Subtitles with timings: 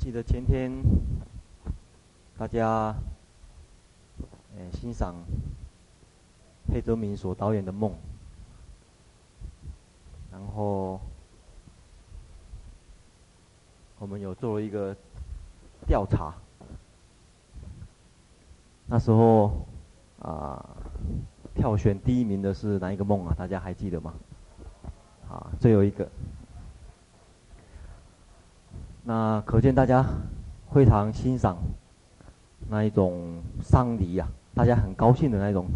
[0.00, 0.82] 记得前天
[2.38, 2.94] 大家
[4.56, 5.14] 诶欣赏
[6.72, 7.90] 黑泽明所导演的《梦》，
[10.32, 10.98] 然后
[13.98, 14.96] 我们有做了一个
[15.86, 16.34] 调查，
[18.86, 19.48] 那时候
[20.20, 20.66] 啊、呃，
[21.54, 23.34] 票选第一名的是哪一个梦啊？
[23.36, 24.14] 大家还记得吗？
[25.28, 26.08] 啊，最后一个。
[29.02, 30.04] 那可见大家
[30.72, 31.56] 非常欣赏
[32.68, 35.66] 那一种丧礼呀，大家很高兴的那种，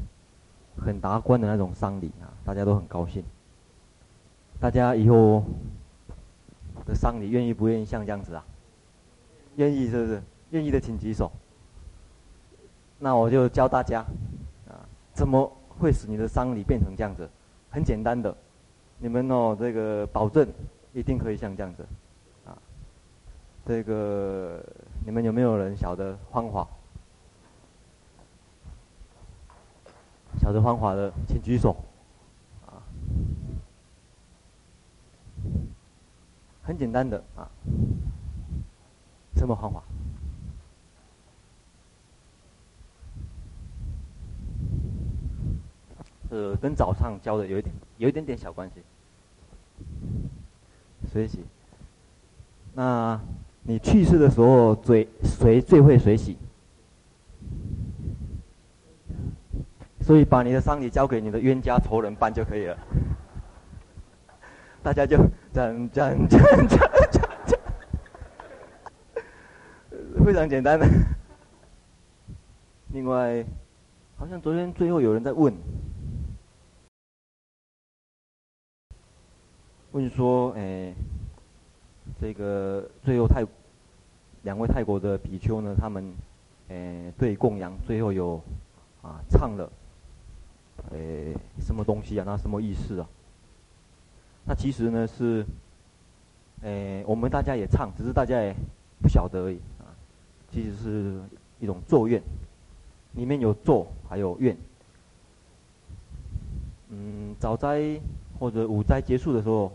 [0.77, 3.25] 很达观的那种丧礼啊，大家都很高兴。
[4.61, 5.43] 大家以后
[6.87, 8.45] 的丧礼愿意不愿意像这样子啊？
[9.57, 10.23] 愿意是不是？
[10.51, 11.31] 愿意的请举手。
[12.99, 14.01] 那我就教大家
[14.69, 17.29] 啊，怎么会使你的丧礼变成这样子？
[17.71, 18.35] 很简单的，
[18.99, 20.47] 你们哦，这个保证
[20.93, 21.85] 一定可以像这样子。
[23.67, 24.63] 这个
[25.07, 26.69] 你们有没有人晓得方法？
[30.39, 31.75] 晓得方法的，请举手。
[32.67, 32.77] 啊，
[36.63, 37.49] 很简单的啊，
[39.35, 39.83] 什么方法？
[46.29, 48.83] 呃，跟早上教的有一点，有一点点小关系。
[51.11, 51.43] 学习，
[52.75, 53.19] 那。
[53.67, 56.37] 你去世的时候，最谁最会随喜？
[60.03, 62.77] 所以把你的丧礼交给你的冤家仇人办就可以了。
[64.83, 65.17] 大家就
[65.51, 66.87] 这样这样这样这样
[67.47, 67.57] 这
[69.17, 70.87] 样，非常简单的。
[72.93, 73.43] 另外，
[74.19, 75.55] 好像昨天最后有人在问，
[79.93, 80.95] 问说，哎。
[82.25, 83.45] 这个最后泰
[84.45, 86.11] 两位泰国的比丘呢，他们
[86.69, 88.41] 诶对供养最后有
[89.03, 89.71] 啊唱了
[90.93, 92.25] 诶什么东西啊？
[92.27, 93.07] 那什么意思啊？
[94.47, 95.45] 那其实呢是
[96.63, 98.55] 诶我们大家也唱，只是大家也
[99.03, 99.93] 不晓得而已啊。
[100.51, 101.21] 其实是
[101.61, 102.23] 一种咒怨，
[103.13, 104.57] 里面有咒还有怨。
[106.89, 108.01] 嗯，早斋
[108.39, 109.71] 或者午斋结束的时候，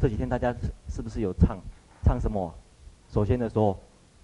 [0.00, 0.52] 这几天大家
[0.88, 1.56] 是不是有唱？
[2.04, 2.54] 唱什么？
[3.08, 3.78] 首先的时候，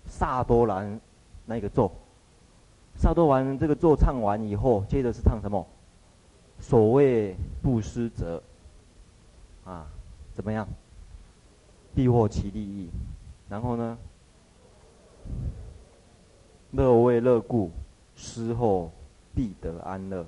[0.07, 1.01] 萨多兰
[1.47, 1.91] 那个咒，
[2.97, 5.67] 萨多兰这个咒唱完以后，接着是唱什么？
[6.59, 8.43] 所谓布施者，
[9.65, 9.87] 啊，
[10.35, 10.69] 怎么样？
[11.95, 12.91] 必获其利益。
[13.49, 13.99] 然后呢？
[16.73, 17.71] 乐为乐故，
[18.15, 18.93] 施后
[19.35, 20.27] 必得安乐。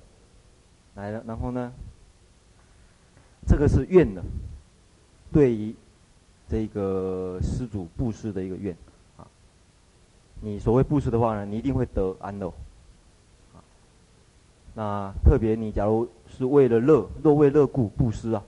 [0.94, 1.72] 来了，然后呢？
[3.46, 4.22] 这个是愿的，
[5.32, 5.74] 对于。
[6.52, 8.76] 这个施主布施的一个愿，
[9.16, 9.26] 啊，
[10.42, 12.52] 你所谓布施的话呢，你一定会得安乐，
[13.54, 13.64] 啊，
[14.74, 18.44] 那特别你假如是为了乐，若为乐故布施啊，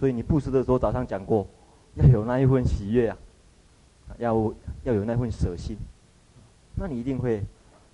[0.00, 1.46] 所以你布施的时候早上讲过，
[1.94, 3.16] 要有那一份喜悦啊，
[4.18, 5.76] 要要有那份舍心，
[6.74, 7.40] 那你一定会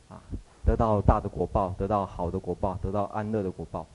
[0.09, 0.23] 啊
[0.65, 3.87] 得到大的果报，得到好的果报，得到安乐的果报，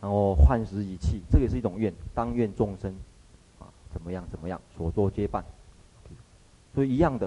[0.00, 2.92] 然后换食以气，这也是一种愿，当愿众生。
[3.92, 4.24] 怎么样？
[4.30, 4.60] 怎么样？
[4.76, 5.44] 所作皆办，
[6.74, 7.26] 所以一样的，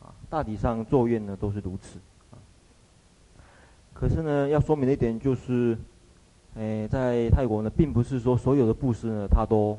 [0.00, 1.98] 啊，大体上作愿呢都是如此，
[2.30, 2.40] 啊。
[3.92, 5.76] 可是呢，要说明的一点就是，
[6.54, 9.78] 诶，在泰国呢，并不是说所有的布施呢，他都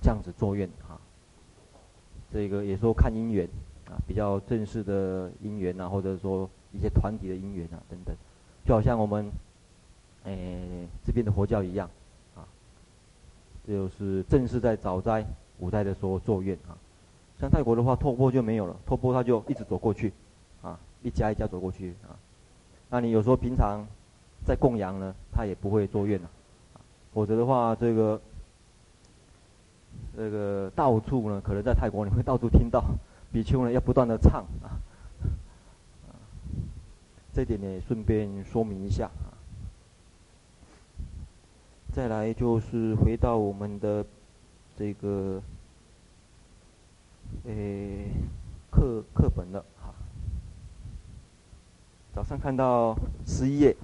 [0.00, 1.00] 这样子作愿啊。
[2.30, 3.48] 这个也说看因缘，
[3.86, 8.14] 啊，比较正式的因缘啊，或者说一些团体的因缘啊等等，
[8.66, 9.30] 就好像我们，
[10.24, 11.88] 诶，这边的佛教一样，
[12.34, 12.44] 啊，
[13.66, 15.26] 就是正式在早斋。
[15.62, 16.74] 古代的时候作愿啊，
[17.38, 20.12] 像泰国的话，托钵就没有了，托钵他就一直走过去，
[20.60, 22.18] 啊，一家一家走过去啊。
[22.90, 23.86] 那你有时候平常
[24.44, 26.28] 在供养呢，他也不会作愿了，
[27.14, 28.20] 否则的话，这个
[30.16, 32.82] 这个到处呢，可能在泰国你会到处听到
[33.30, 34.82] 比丘呢要不断的唱啊，
[37.32, 39.30] 这点呢顺便说明一下啊。
[41.92, 44.04] 再来就是回到我们的。
[44.74, 45.40] 这个，
[47.44, 48.10] 诶，
[48.70, 49.92] 课课本了哈。
[52.14, 52.96] 早上看到
[53.26, 53.76] 十一页，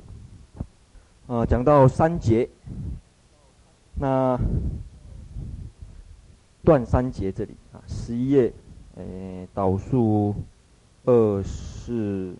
[1.26, 2.48] 啊，讲到三节，
[3.94, 4.38] 那
[6.62, 8.52] 断三节这里啊，十一页，
[8.96, 10.34] 诶，导数
[11.04, 12.34] 二四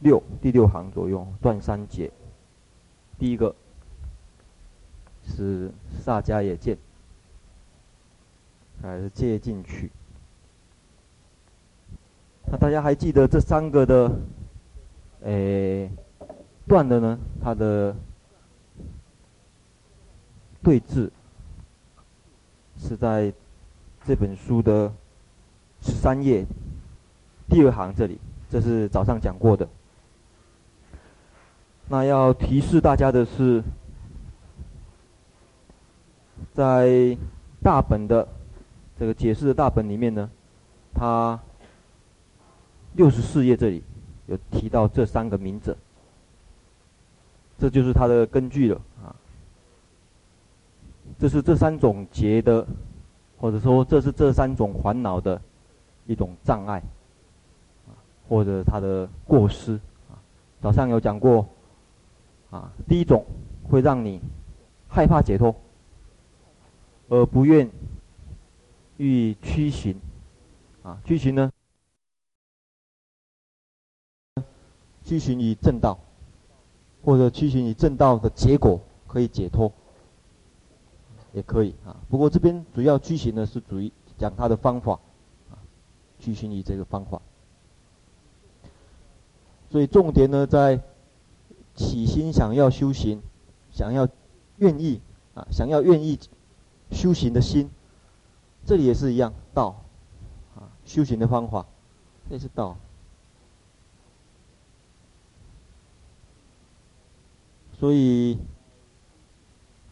[0.00, 2.10] 六第六行左右，断三节，
[3.18, 3.54] 第一个。
[5.22, 5.70] 是
[6.02, 6.76] 萨迦也见，
[8.82, 9.90] 还是借进去？
[12.46, 14.10] 那大家还记得这三个的，
[15.22, 15.90] 诶，
[16.66, 17.18] 断的呢？
[17.42, 17.94] 它的
[20.62, 21.08] 对峙
[22.76, 23.32] 是在
[24.04, 24.92] 这本书的
[25.80, 26.44] 十三页
[27.48, 28.18] 第二行这里，
[28.50, 29.68] 这是早上讲过的。
[31.88, 33.62] 那要提示大家的是，
[36.54, 37.16] 在
[37.62, 38.26] 大本的
[39.00, 40.30] 这个解释的大本里面呢，
[40.92, 41.40] 它
[42.96, 43.82] 六十四页这里
[44.26, 45.74] 有提到这三个名者，
[47.58, 49.16] 这就是它的根据了啊。
[51.18, 52.66] 这是这三种结的，
[53.38, 55.40] 或者说这是这三种烦恼的
[56.04, 56.82] 一种障碍，
[58.28, 59.80] 或者它的过失
[60.10, 60.20] 啊。
[60.60, 61.48] 早上有讲过。
[62.50, 63.24] 啊，第一种
[63.62, 64.20] 会让你
[64.88, 65.54] 害怕解脱，
[67.08, 67.70] 而不愿
[69.00, 69.98] 欲趋行。
[70.82, 71.50] 啊，趋行呢？
[75.02, 75.98] 趋行于正道，
[77.02, 79.72] 或者趋行于正道的结果可以解脱，
[81.32, 81.96] 也可以啊。
[82.10, 85.00] 不过这边主要趋行呢是主要讲他的方法，
[85.50, 85.56] 啊，
[86.18, 87.22] 趋行于这个方法。
[89.70, 90.78] 所以重点呢在。
[91.76, 93.22] 起心想要修行，
[93.72, 94.06] 想要
[94.58, 95.00] 愿意
[95.34, 96.18] 啊，想要愿意
[96.90, 97.70] 修行的心，
[98.64, 99.82] 这里也是一样道
[100.54, 101.66] 啊，修行的方法，
[102.28, 102.76] 这是道。
[107.78, 108.38] 所以，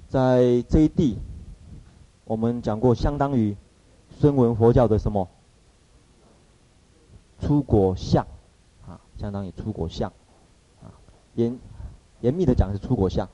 [0.08, 1.18] 在这一地，
[2.24, 3.56] 我们讲过，相当于
[4.20, 5.28] 声闻佛教的什么
[7.40, 8.26] 出国相
[8.86, 10.12] 啊，相当于出国相
[10.82, 10.92] 啊，
[11.34, 11.58] 严。
[12.20, 13.28] 严密的讲是出国相，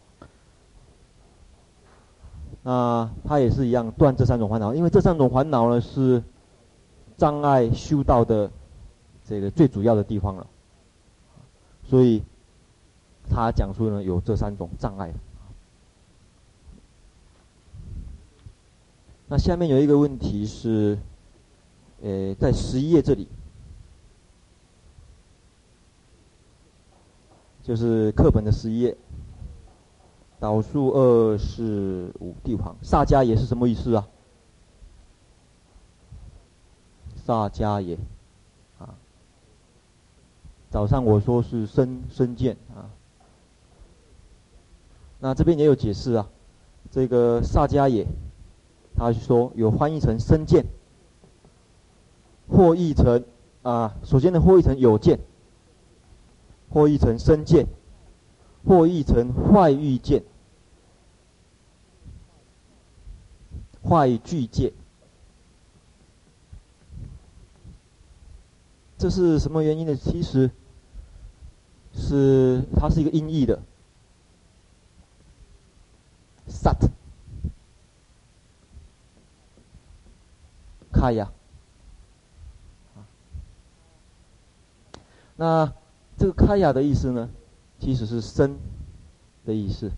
[2.66, 6.22] 那它也是一样断这三种烦恼，因为这三种烦恼呢是
[7.16, 8.50] 障碍修道的
[9.22, 10.46] 这个最主要的地方了，
[11.84, 12.22] 所以
[13.28, 15.12] 他讲出呢有这三种障碍。
[19.28, 20.98] 那下面有一个问题是，
[22.02, 23.28] 呃，在十一页这里。
[27.62, 28.94] 就是课本的十一页，
[30.38, 34.06] 倒数二四五地旁，萨迦也是什么意思啊？
[37.24, 37.96] 萨迦也，
[38.78, 38.94] 啊，
[40.70, 42.90] 早上我说是身身见啊，
[45.20, 46.28] 那这边也有解释啊，
[46.90, 48.06] 这个萨迦也，
[48.96, 50.66] 他说有翻译成身见，
[52.48, 53.24] 或译成
[53.62, 55.18] 啊，首先呢，或译成有见。
[56.70, 57.68] 或译成身见，
[58.66, 60.22] 或译成坏欲见，
[63.82, 64.72] 坏具见。
[68.96, 69.94] 这是什么原因呢？
[69.96, 70.50] 其实
[71.92, 73.60] 是它是一个音译的
[76.48, 76.90] ，sat，
[80.90, 81.30] 开呀，
[85.36, 85.72] 那。
[86.16, 87.28] 这个开雅的意思呢，
[87.84, 88.56] 其实是生
[89.44, 89.90] 的意思，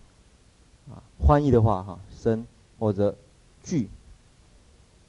[0.91, 2.45] 啊，翻译的话哈，生
[2.81, 3.15] 或者
[3.63, 3.89] 聚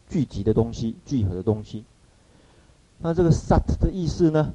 [0.07, 1.83] 聚集的东西，聚合的东西。
[2.99, 4.53] 那这个 sat 的意思呢？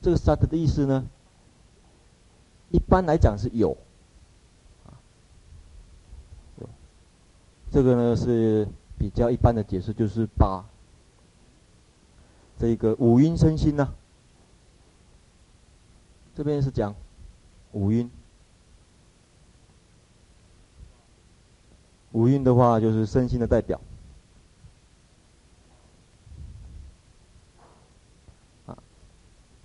[0.00, 1.04] 这个 sat 的意思呢，
[2.70, 3.76] 一般来讲是有，
[4.86, 4.94] 啊，
[6.60, 6.68] 有。
[7.72, 10.64] 这个呢是比较一般的解释，就是把
[12.60, 13.92] 这个五蕴身心呢。
[16.36, 16.94] 这边是讲
[17.72, 18.10] 五蕴，
[22.12, 23.80] 五蕴的话就是身心的代表。
[28.66, 28.76] 啊，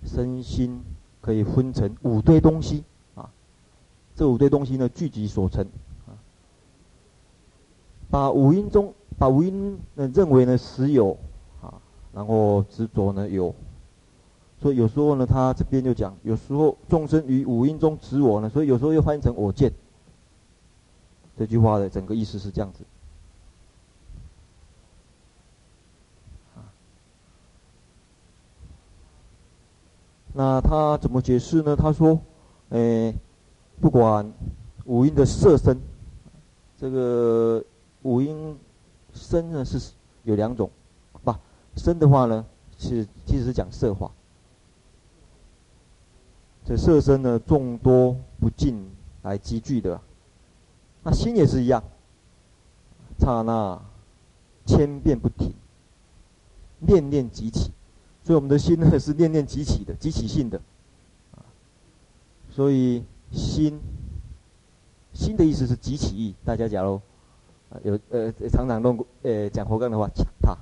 [0.04, 0.82] 身心
[1.20, 2.84] 可以分成五堆东西
[3.14, 3.30] 啊，
[4.14, 5.66] 这五堆东西呢聚集所成
[6.06, 6.12] 啊。
[8.10, 11.16] 把五蕴中，把五蕴呢认为呢实有
[11.62, 11.80] 啊，
[12.12, 13.54] 然后执着呢有。
[14.64, 19.70] 所以有时候呢，他这边就讲，有时候众生于五音中执我呢，所以有时候又翻译成我见。
[21.36, 22.82] 这句话的整个意思是这样子。
[30.32, 31.76] 那他怎么解释呢？
[31.76, 32.18] 他说，
[32.70, 33.14] 诶，
[33.82, 34.32] 不管
[34.86, 35.78] 五音的色身，
[36.78, 37.62] 这个
[38.00, 38.58] 五音
[39.12, 39.92] 身呢是
[40.22, 40.70] 有两种，
[41.22, 41.34] 不，
[41.76, 42.42] 身的话呢
[42.78, 44.10] 是其实是讲色法。
[46.64, 48.90] 这色身呢，众多不尽
[49.22, 50.00] 来积聚的，
[51.02, 51.84] 那心也是一样，
[53.18, 53.78] 刹那
[54.64, 55.52] 千变不停，
[56.80, 57.70] 念念即起，
[58.22, 60.58] 所以我们的心呢是念念即起的，即起性的，
[62.50, 63.78] 所以心，
[65.12, 66.34] 心的意思是即起意。
[66.46, 66.98] 大家假如
[67.82, 70.08] 有呃常常弄呃讲佛杠的话，
[70.40, 70.56] 它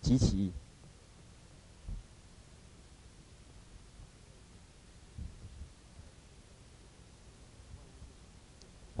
[0.00, 0.52] 即起意。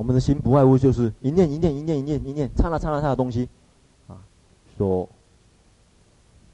[0.00, 3.46] 我们的心不外乎就是一念一念一念一念一念，刹那刹那刹那的东西，
[4.08, 4.16] 啊，
[4.78, 5.06] 说。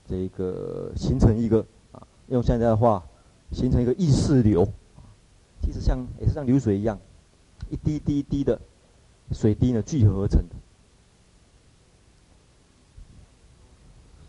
[0.09, 3.05] 这个形成一个啊，用现在的话，
[3.53, 4.67] 形成一个意识流，
[5.63, 6.99] 其实像也是像流水一样，
[7.71, 8.61] 一滴滴滴的
[9.31, 10.57] 水滴呢聚合而成的。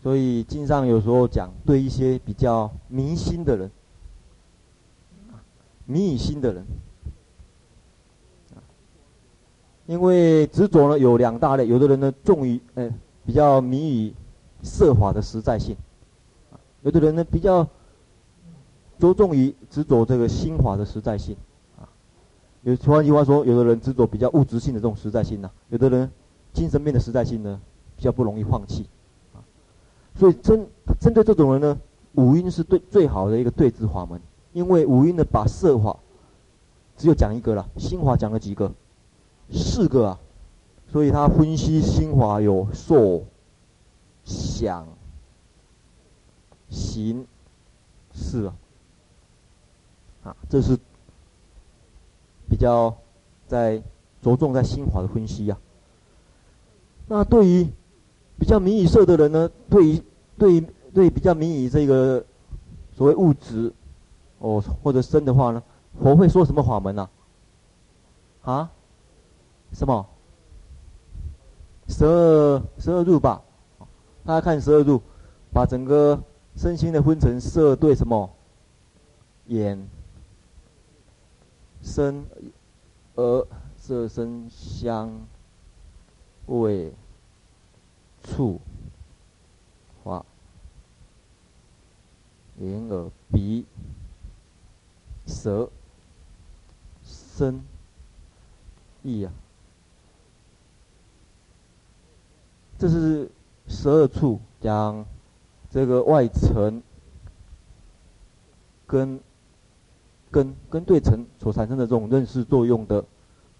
[0.00, 3.70] 所以经上有时候讲，对一些比较迷心的人，
[5.86, 6.64] 迷以心的人，
[9.88, 12.88] 因为执着呢有两大类，有的人呢重于呃
[13.26, 14.14] 比较迷于。
[14.60, 15.76] 色法的实在性，
[16.82, 17.64] 有的人呢比较
[18.98, 21.36] 着重于执着这个心法的实在性，
[21.78, 21.86] 啊，
[22.62, 26.10] 有换句话说，有的人执着比较物质性的这种实在性呢，有的人
[26.52, 27.60] 精神面的实在性呢
[27.96, 28.88] 比较不容易放弃，
[29.32, 29.38] 啊，
[30.16, 30.66] 所以针
[31.00, 31.78] 针对这种人呢，
[32.16, 34.20] 五蕴是对最好的一个对治法门，
[34.52, 35.96] 因为五蕴呢把色法
[36.96, 38.72] 只有讲一个了，心法讲了几个，
[39.50, 40.20] 四个啊，
[40.92, 43.24] 所以他分析心法有受。
[44.30, 44.86] 想、
[46.68, 47.26] 行、
[48.12, 48.54] 识啊，
[50.22, 50.78] 啊，这是
[52.46, 52.94] 比较
[53.46, 53.82] 在
[54.20, 55.58] 着重在心法的分析啊。
[57.06, 57.66] 那对于
[58.38, 60.02] 比较迷以色的人呢，对于
[60.36, 60.60] 对
[60.92, 62.22] 对比较迷以这个
[62.94, 63.72] 所谓物质
[64.40, 65.62] 哦或者身的话呢，
[66.02, 67.08] 佛会说什么法门呢？
[68.42, 68.52] 啊？
[68.52, 68.70] 啊？
[69.72, 70.06] 什么？
[71.88, 73.42] 十二十二入吧。
[74.24, 75.00] 大家看十二入，
[75.52, 76.22] 把整个
[76.56, 78.30] 身心的分成色对什么？
[79.46, 79.88] 眼、
[81.82, 82.26] 身、
[83.14, 83.46] 耳、
[83.78, 85.26] 色、声、香、
[86.44, 86.92] 味、
[88.22, 88.60] 触、
[90.04, 90.22] 法、
[92.58, 93.64] 眼、耳、鼻、
[95.26, 95.70] 舌、
[97.02, 97.64] 身、
[99.02, 99.32] 意啊，
[102.78, 103.30] 这是。
[103.70, 105.04] 十二处讲
[105.68, 106.82] 这个外层
[108.86, 109.20] 跟
[110.30, 113.04] 根跟对尘所产生的这种认识作用的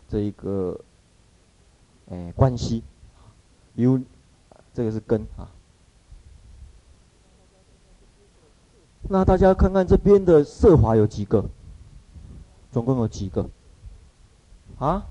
[0.09, 0.81] 这一个
[2.09, 2.83] 诶关系，
[3.75, 4.01] 比如
[4.73, 5.53] 这个是根啊。
[9.03, 11.45] 那大家看看这边的色华有几个？
[12.73, 13.47] 总共有几个？
[14.79, 15.07] 啊？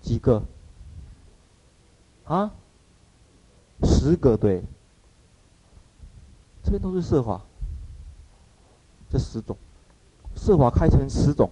[0.00, 0.42] 几个？
[2.24, 2.52] 啊？
[3.82, 4.62] 十个对，
[6.62, 7.40] 这边都是色法，
[9.10, 9.56] 这十种，
[10.34, 11.50] 色法开成十种，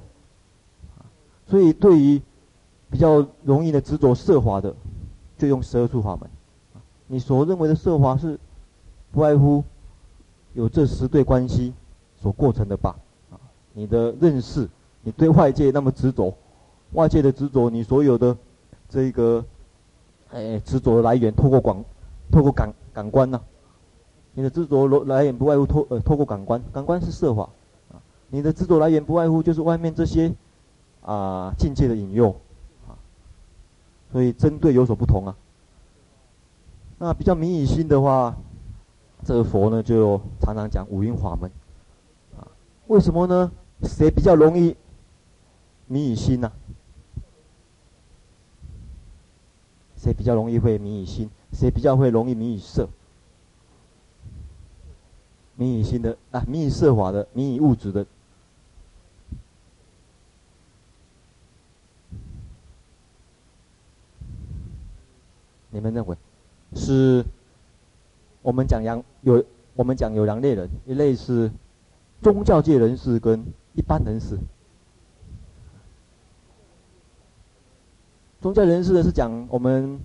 [1.47, 2.23] 所以对于
[2.91, 4.75] 比较容易的执着色法的，
[5.37, 6.31] 就用十二处法门。
[7.07, 8.39] 你所认为的色法是，
[9.11, 9.63] 不外乎
[10.55, 11.75] 有这十对关系
[12.21, 12.97] 所构成的吧？
[13.75, 14.69] 你的认识，
[15.03, 16.33] 你对外界那么执着，
[16.93, 18.37] 外界的执着，你所有的
[18.89, 19.45] 这个，
[20.33, 21.85] 哎，执着的来源，透过广。
[22.31, 23.39] 透过感感官呐、
[24.33, 27.43] 你的执着来源不外乎透呃透过感官，感官是色法
[27.91, 28.01] 啊。
[28.31, 30.33] 你的执着来源不外乎就是外面这些
[31.03, 32.35] 啊境界的引诱
[32.89, 32.97] 啊，
[34.11, 35.37] 所以针对有所不同啊。
[36.99, 38.35] 那比较迷以心的话，
[39.27, 41.51] 这个佛呢就常常讲五蕴法门
[42.39, 42.49] 啊。
[42.87, 43.53] 为什么呢？
[43.83, 44.75] 谁比较容易
[45.87, 46.51] 迷以心呢、
[50.03, 51.31] 谁比较容易会迷以心？
[51.53, 52.89] 谁比较会容易迷以色？
[55.55, 58.05] 迷以心的啊，迷以色法的，迷以物质的。
[65.71, 66.17] 你们认为
[66.75, 67.25] 是？
[68.43, 69.45] 我们讲两有，
[69.77, 71.49] 我们讲有两类人，一类是
[72.21, 73.41] 宗教界人士跟
[73.75, 74.37] 一般人士。
[78.43, 79.99] 宗教人士的是讲我们。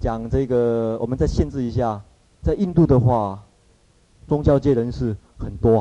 [0.00, 2.02] 讲这个，我们再限制一下，
[2.42, 3.42] 在印度的话，
[4.28, 5.78] 宗教界人士很多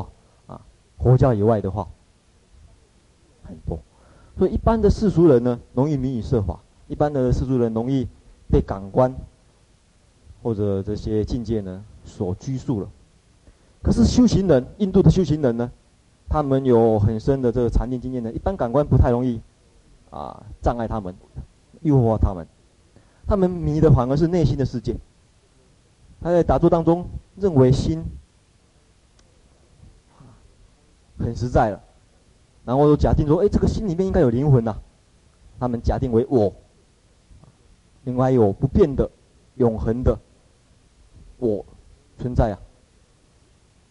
[0.48, 0.62] 啊，啊，
[0.98, 1.86] 佛教以外的话
[3.44, 3.78] 很多，
[4.38, 6.58] 所以一般的世俗人呢，容易迷以色法；
[6.88, 8.08] 一般的世俗人容易
[8.50, 9.14] 被感官
[10.42, 12.90] 或者这些境界呢所拘束了。
[13.82, 15.70] 可是修行人，印度的修行人呢，
[16.30, 19.42] 他们有很深的这个禅定经验呢，一般感官不太容易
[20.14, 21.16] 啊障碍他们
[21.82, 22.48] 诱惑他们。
[23.26, 24.96] 他们迷的反而是内心的世界。
[26.22, 27.06] 他在打坐当中
[27.36, 28.04] 认为心
[31.18, 31.82] 很实在了。
[32.66, 34.78] 然后又假定说哎这个心里面应该有灵魂呐
[35.60, 36.54] 他们假定为我。
[38.04, 39.10] 另外有不变的
[39.56, 40.18] 永恒的
[41.40, 41.66] 我
[42.20, 42.56] 存在啊。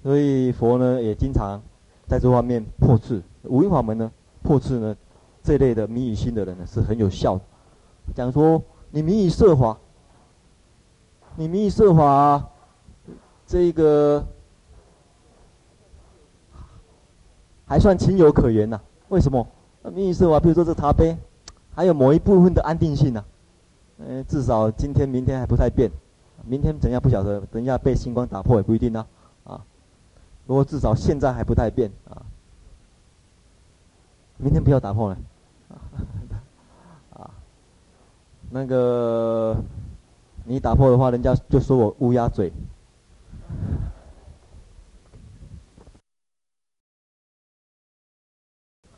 [0.03, 1.61] 所以佛呢也经常
[2.07, 3.23] 在这方面破斥。
[3.45, 4.13] 五蕴法门呢
[4.43, 4.97] 破斥呢
[5.43, 7.43] 这类的迷以心的人呢是很有效的。
[8.15, 9.77] 讲说你迷以色法，
[11.37, 12.49] 你迷以色法，
[13.47, 14.25] 这个
[17.67, 19.47] 还算情有可原呐、为什么？
[19.93, 21.17] 迷以色法，比如说这茶杯，
[21.75, 23.25] 还有某一部分的安定性呐、啊。
[23.99, 25.91] 嗯，至少今天、明天还不太变，
[26.45, 29.07] 明天怎样不晓得，等一下被星光打破也不一定呢、
[29.45, 29.55] 啊。
[29.55, 29.65] 啊，
[30.47, 32.23] 不过至少现在还不太变啊。
[34.39, 35.19] 明天不要打破了，
[37.15, 37.31] 啊，
[38.55, 39.57] 那个
[40.45, 42.53] 你打破的话，人家就说我乌鸦嘴。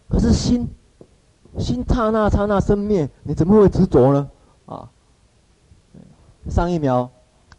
[0.08, 0.68] 可是心，
[1.56, 4.28] 心刹那刹那生灭，你怎么会执着呢？
[4.66, 4.90] 啊，
[6.48, 7.08] 上一秒，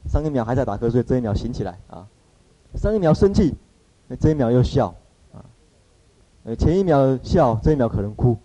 [0.09, 2.05] 上一秒还在打瞌睡，这一秒醒起来啊，
[2.75, 3.55] 上一秒生气，
[4.19, 4.93] 这一秒又笑，
[5.33, 5.39] 啊，
[6.59, 8.37] 前一秒笑，这一秒可能哭，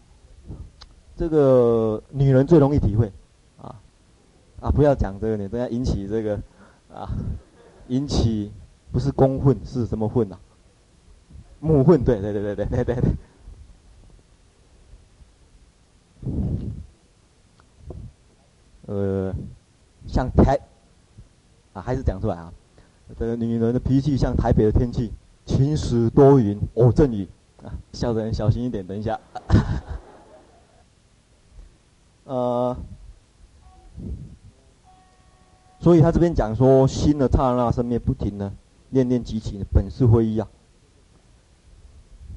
[1.17, 3.13] 这个女人最容易体会，
[4.61, 6.39] 啊，不要讲这个，你等下引起这个
[6.93, 7.09] 啊，
[7.89, 8.53] 引起
[8.93, 10.39] 不是公混是什么混啊？
[11.61, 13.11] 母混，对对对对对对对对。
[18.87, 19.35] 呃，
[20.07, 20.59] 像台
[21.73, 22.53] 啊，还是讲出来啊，
[23.19, 25.11] 这个女人的脾气像台北的天气，
[25.47, 27.27] 晴时多云，偶、阵雨。
[27.63, 29.19] 啊，笑的人小心一点，等一下。
[32.25, 32.77] 呃。
[35.81, 38.53] 所以他这边讲说，心的刹那生灭不停呢，
[38.91, 40.47] 念念即起，本是非一啊。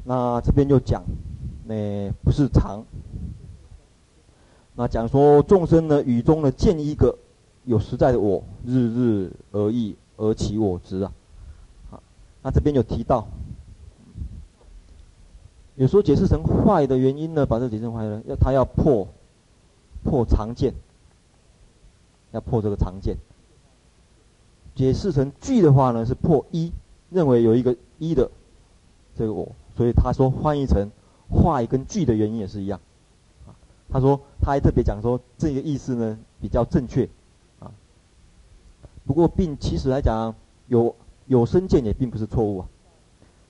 [0.05, 1.03] 那这边就讲，
[1.65, 2.85] 那不是常。
[4.75, 7.17] 那讲说众生呢，语中呢见一个
[7.65, 11.11] 有实在的我，日日而异而起我执啊。
[12.41, 13.27] 那这边有提到，
[15.75, 19.05] 有时候解释成坏的原因呢，把这解释成坏呢，要他要破
[20.01, 20.73] 破常见，
[22.31, 23.17] 要破这个常见。
[24.75, 26.71] 解释成句的话呢，是破一，
[27.09, 28.29] 认为有一个一的
[29.15, 30.89] 这个我，所以他说翻译成
[31.29, 32.79] 坏跟句的原因也是一样。
[33.89, 37.07] 他说，他还特别讲说，这个意思呢比较正确，
[37.59, 37.69] 啊，
[39.05, 40.33] 不过并其实来讲，
[40.67, 40.95] 有
[41.27, 42.67] 有生见也并不是错误啊。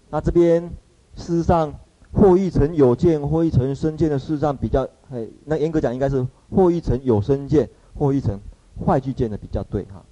[0.09, 0.69] 那这边
[1.15, 1.73] 事实上，
[2.12, 8.38] 或译成有见，或译成生见的事实上比较，哎，那严格讲应该是或译成有生见，或译成
[8.86, 10.03] 坏句见的比较对哈。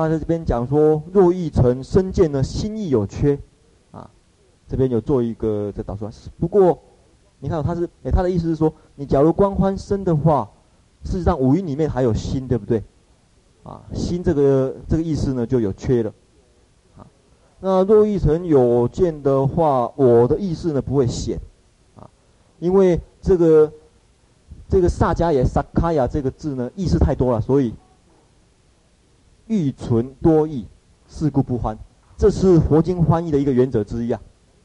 [0.00, 3.38] 他在这边讲说，若译成生见呢，心意有缺，
[3.90, 4.08] 啊，
[4.66, 6.78] 这边有做一个这导出来，不过。
[7.44, 10.48] 你看，他是哎，他的意思是说，你假如观欢身的话，
[11.02, 12.80] 事实上五蕴里面还有心，对不对？
[13.64, 16.12] 啊，心这个这个意思呢就有缺了。
[16.96, 17.04] 啊，
[17.58, 21.36] 那若译成有见的话，我的意思呢不会显，
[21.96, 22.08] 啊，
[22.60, 23.72] 因为这个
[24.68, 27.74] 这个萨迦耶萨卡亚这个字呢意思太多了，所以
[29.52, 30.66] 欲存多义，
[31.06, 31.76] 是故不欢。
[32.16, 34.18] 这是佛经翻译的一个原则之一啊，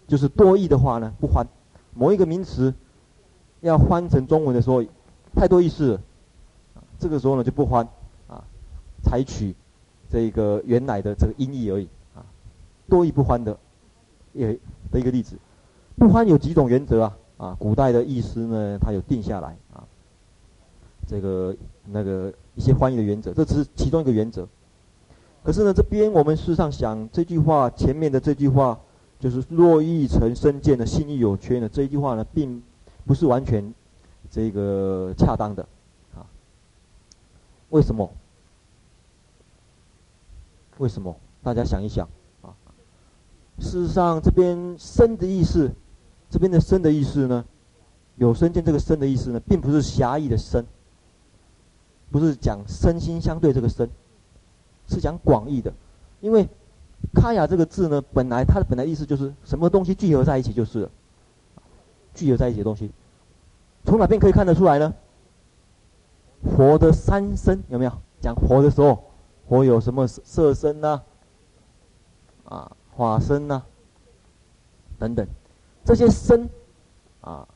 [0.07, 1.45] 就是多义的话呢不欢。
[1.93, 2.73] 某一个名词
[3.59, 4.81] 要翻成中文的时候，
[5.35, 6.01] 太多意思了，
[6.97, 7.85] 这个时候呢就不翻，
[8.29, 8.41] 啊，
[9.03, 9.53] 采取
[10.09, 12.23] 这个原来的这个音译而已，啊，
[12.87, 13.57] 多义不翻的，
[14.31, 14.57] 也
[14.89, 15.35] 的一个例子。
[15.97, 19.83] 不翻有几种原则啊，啊，古代的译师呢，他有定下来啊，
[21.05, 21.53] 这个
[21.87, 24.47] 那个一些翻译的原则，这只是其中一个原则。
[25.47, 28.77] 可是呢，这边我们事实上想这句话前面的这句话。
[29.19, 32.61] 就是若欲成生见的心意有缺呢，这一句话呢，并
[33.03, 33.73] 不是完全
[34.29, 35.67] 这个恰当的，
[36.13, 36.21] 啊，
[37.69, 38.11] 为什么？
[40.77, 41.17] 为什么？
[41.41, 42.07] 大家想一想
[42.43, 42.53] 啊。
[43.57, 45.71] 事实上，这边生的意思，
[46.29, 47.43] 这边的生的意思呢，
[48.17, 50.63] 有生见这个生的意思呢，并不是狭义的生，
[52.11, 53.89] 不是讲身心相对这个生，
[54.87, 55.73] 是讲广义的，
[56.21, 56.47] 因为。
[57.13, 60.89] 卡雅这个字呢，本来它的本来意思就是什么东西聚合在一起就是了，
[62.15, 62.91] 聚合在一起的东西，
[63.85, 64.93] 从哪边可以看得出来呢？
[66.43, 67.91] 佛的三身有没有？
[68.19, 69.03] 讲佛的时候，
[69.47, 71.01] 佛有什么色身呐？
[72.45, 73.61] 啊，法身呐？
[74.97, 75.25] 等等，
[75.85, 76.49] 这些身，
[77.21, 77.47] 啊，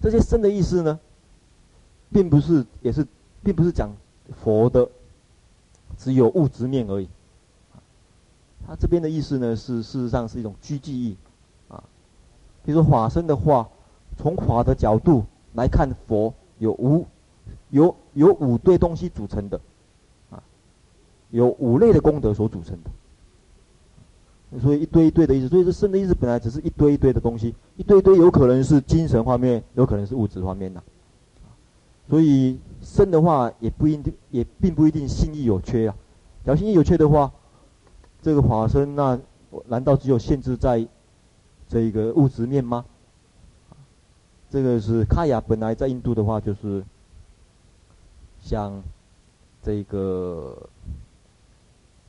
[0.00, 0.98] 这些身的意思呢，
[2.10, 3.06] 并不是，也是，
[3.42, 3.90] 并不是讲
[4.42, 4.88] 佛的
[6.00, 7.08] 只有物质面而已。
[8.66, 11.16] 他这边的意思呢，是事实上是一种居寂义，
[11.68, 11.84] 啊，
[12.64, 13.68] 比如说法身的话，
[14.16, 17.06] 从法的角度来看，佛有五
[17.68, 19.60] 有有五堆东西组成的，
[20.30, 20.42] 啊，
[21.30, 22.90] 有五类的功德所组成的。
[24.60, 30.82] 所以一堆一堆的意思，所以这身的意思本来只是一堆一堆的东西，一堆一堆有可能是精神方面，有可能是物质方面的。
[32.10, 35.96] 所以生的话也不一定，也并不一定心意有缺啊。
[36.44, 37.32] 假如心意有缺的话，
[38.20, 39.18] 这个法身那
[39.68, 40.86] 难道只有限制在
[41.68, 42.84] 这一个物质面吗？
[44.50, 46.84] 这个是卡雅本来在印度的话就是
[48.42, 48.82] 像
[49.62, 50.68] 这个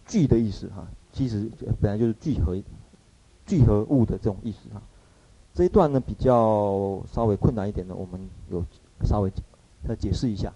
[0.08, 1.48] 聚的意思哈，其实
[1.80, 2.58] 本来就是聚合
[3.46, 4.82] 聚合物的这种意思哈。
[5.54, 8.66] 这一段呢比较稍微困难一点的，我们有
[9.04, 9.32] 稍微
[9.88, 10.54] 再解释一下。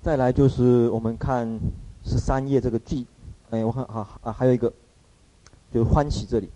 [0.00, 1.58] 再来就是我们看
[2.04, 3.06] 十三页这个句，
[3.50, 4.72] 哎，我看啊啊还有一个
[5.72, 6.50] 就是欢喜这里。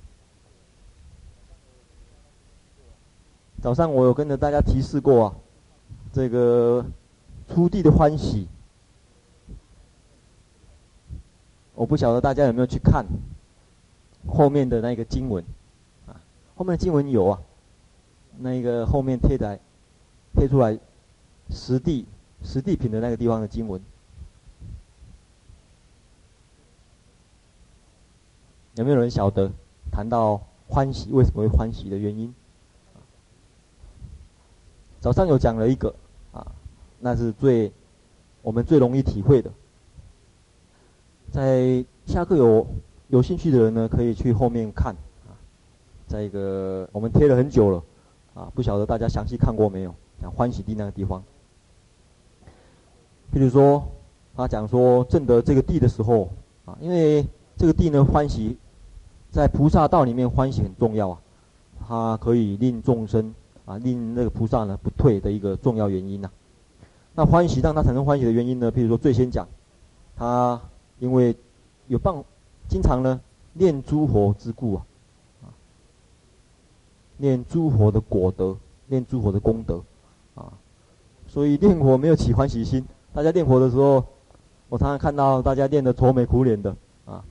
[3.60, 5.36] 早上我有跟着大家提示过啊，
[6.12, 6.84] 这个
[7.48, 8.48] 初地的欢喜，
[11.74, 13.04] 我不晓得大家有没有去看
[14.26, 15.44] 后面的那个经文
[16.06, 16.18] 啊？
[16.56, 17.40] 后面的经文有啊，
[18.38, 19.60] 那个后面贴在
[20.34, 20.78] 贴出来
[21.50, 22.06] 实地
[22.42, 23.80] 实地品的那个地方的经文，
[28.74, 29.50] 有没有人晓得
[29.90, 32.34] 谈到欢喜为什么会欢喜的原因？
[35.00, 35.94] 早上有讲了一个，
[36.32, 36.46] 啊，
[37.00, 37.72] 那是最
[38.40, 39.50] 我们最容易体会的。
[41.30, 42.66] 在下课有
[43.08, 44.94] 有兴趣的人呢，可以去后面看，
[45.26, 45.34] 啊，
[46.06, 47.82] 在一个我们贴了很久了，
[48.34, 49.94] 啊，不晓得大家详细看过没有？
[50.30, 51.22] 欢喜地那个地方，
[53.32, 53.84] 譬如说
[54.36, 56.30] 他讲说证得这个地的时候，
[56.64, 58.56] 啊，因为这个地呢欢喜，
[59.30, 61.18] 在菩萨道里面欢喜很重要啊，
[61.86, 63.34] 它可以令众生。
[63.64, 66.34] 啊，令那个菩萨呢不退的一个重要原因呐、啊。
[67.14, 68.72] 那欢喜让他产生欢喜的原因呢？
[68.72, 69.46] 譬如说，最先讲，
[70.16, 70.60] 他
[70.98, 71.36] 因为
[71.86, 72.12] 有办，
[72.68, 73.20] 经常呢
[73.52, 74.82] 念诸佛之故啊，
[77.18, 78.56] 念诸佛的果德，
[78.88, 79.80] 念诸佛的功德，
[81.32, 82.84] 所以念佛没有起欢喜心。
[83.14, 84.04] 大家念佛的时候，
[84.68, 87.24] 我常常看到大家念得愁眉苦脸的，啊，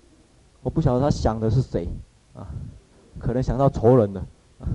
[0.64, 1.88] 我不晓得他想的是谁，
[2.34, 2.48] 啊，
[3.20, 4.26] 可能想到仇人了，
[4.60, 4.66] 啊。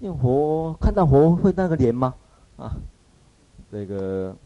[0.00, 2.14] 念佛看到佛会那个脸吗？
[2.58, 2.76] 啊，
[3.72, 4.36] 这个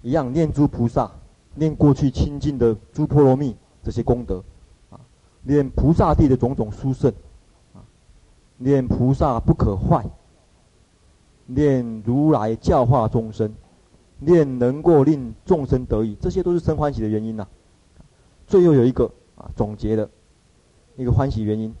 [0.00, 1.10] 一样念诸菩萨，
[1.56, 4.40] 念过去清净的诸波罗蜜这些功德，
[4.92, 5.00] 啊，
[5.42, 7.12] 念菩萨地的种种殊胜，
[7.74, 7.82] 啊，
[8.58, 10.04] 念菩萨不可坏，
[11.54, 13.52] 念如来教化众生，
[14.18, 17.46] 念能够令众生得益，这些都是生欢喜的原因呐、
[18.46, 20.08] 最后有一个啊总结的
[20.96, 21.74] 一个欢喜原因。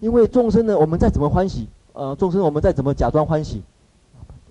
[0.00, 3.62] 因为众生呢，我们再怎么欢喜，呃，众生我们再怎么假装欢喜，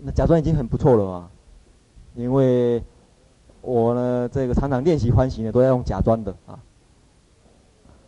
[0.02, 1.30] 那假装已经很不错了嘛。
[2.16, 2.84] 因为
[3.62, 6.60] 我呢，这个常常练习欢喜呢，都要用假装的啊。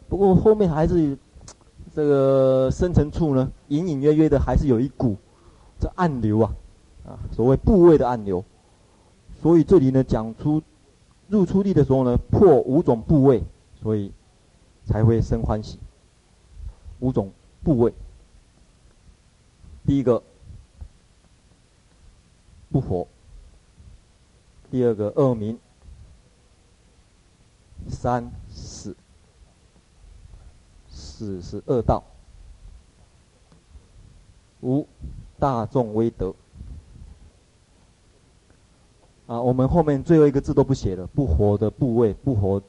[0.10, 1.18] 不过后面还是
[1.94, 5.16] 这个深层处呢，隐隐约约的还是有一股
[5.80, 6.56] 这暗流啊，
[7.06, 8.44] 啊，所谓部位的暗流。
[9.42, 10.62] 所以这里呢，讲出
[11.30, 13.42] 入出地的时候呢，破五种部位，
[13.82, 14.12] 所以
[14.86, 15.80] 才会生欢喜。
[17.00, 17.32] 五种
[17.64, 17.94] 部位，
[19.86, 20.22] 第一个
[22.70, 23.08] 不活，
[24.70, 25.58] 第二个恶名，
[27.88, 28.94] 三死，
[30.90, 32.04] 死是恶道，
[34.62, 34.86] 五
[35.40, 36.34] 大众威德。
[39.28, 42.62] 啊，我们后面最后一个字都不写了，不活的部位，不活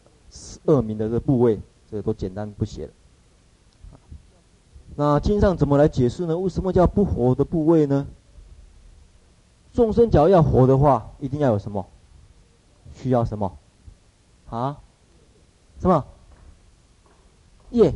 [0.67, 1.59] 恶名的这部位，
[1.91, 2.93] 这个都简单不写了。
[4.95, 6.37] 那经上怎么来解释呢？
[6.37, 8.07] 为什么叫不活的部位呢？
[9.73, 11.87] 众生脚要活的话，一定要有什么？
[12.93, 13.57] 需要什么？
[14.51, 14.79] 啊？
[15.79, 16.05] 什么？
[17.71, 17.95] 业？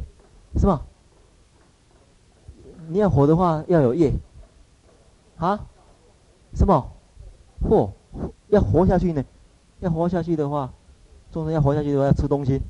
[0.57, 0.81] 什么？
[2.89, 4.15] 你要活的话，要有业。
[5.37, 5.66] 啊？
[6.55, 6.92] 什么？
[7.61, 7.92] 活？
[8.49, 9.25] 要活下去呢？
[9.81, 10.73] 要活下去的话，
[11.33, 12.61] 众生要活下去的话，要吃东西。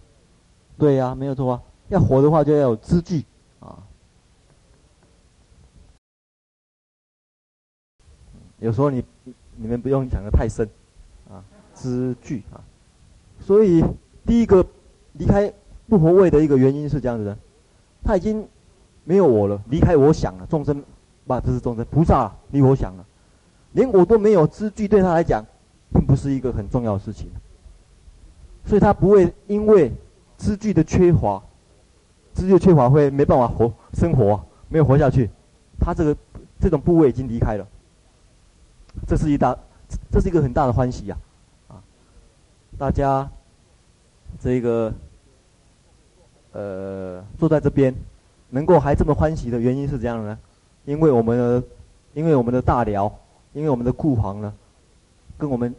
[0.78, 1.62] 对呀、没有错啊。
[1.88, 3.24] 要活的话，就要有资具
[3.60, 3.82] 啊。
[8.58, 9.04] 有时候你
[9.56, 10.66] 你们不用讲的太深，
[11.28, 12.64] 啊，知具啊，
[13.38, 13.84] 所以
[14.24, 14.66] 第一个
[15.12, 15.52] 离开
[15.86, 17.36] 不活位的一个原因是这样子的，
[18.02, 18.48] 他已经
[19.04, 20.82] 没有我了，离开我想了，众生，
[21.26, 23.04] 不，不是众生，菩萨你我想了，
[23.72, 25.44] 连我都没有知具，对他来讲，
[25.92, 27.28] 并不是一个很重要的事情，
[28.64, 29.92] 所以他不会因为
[30.36, 31.42] 资具的缺乏，
[32.32, 35.30] 资具缺乏会没办法活生活，没有活下去，
[35.80, 36.16] 他这个
[36.60, 37.66] 这种部位已经离开了，
[39.06, 39.56] 这是一大，
[40.10, 41.16] 这是一个很大的欢喜呀，
[41.68, 41.82] 啊，
[42.78, 43.30] 大家
[44.40, 44.92] 这个
[46.52, 47.94] 呃坐在这边，
[48.50, 50.38] 能够还这么欢喜的原因是怎样的呢，
[50.84, 51.62] 因为我们的
[52.14, 53.12] 因为我们的大寮，
[53.52, 54.52] 因为我们的库房呢，
[55.38, 55.74] 跟我们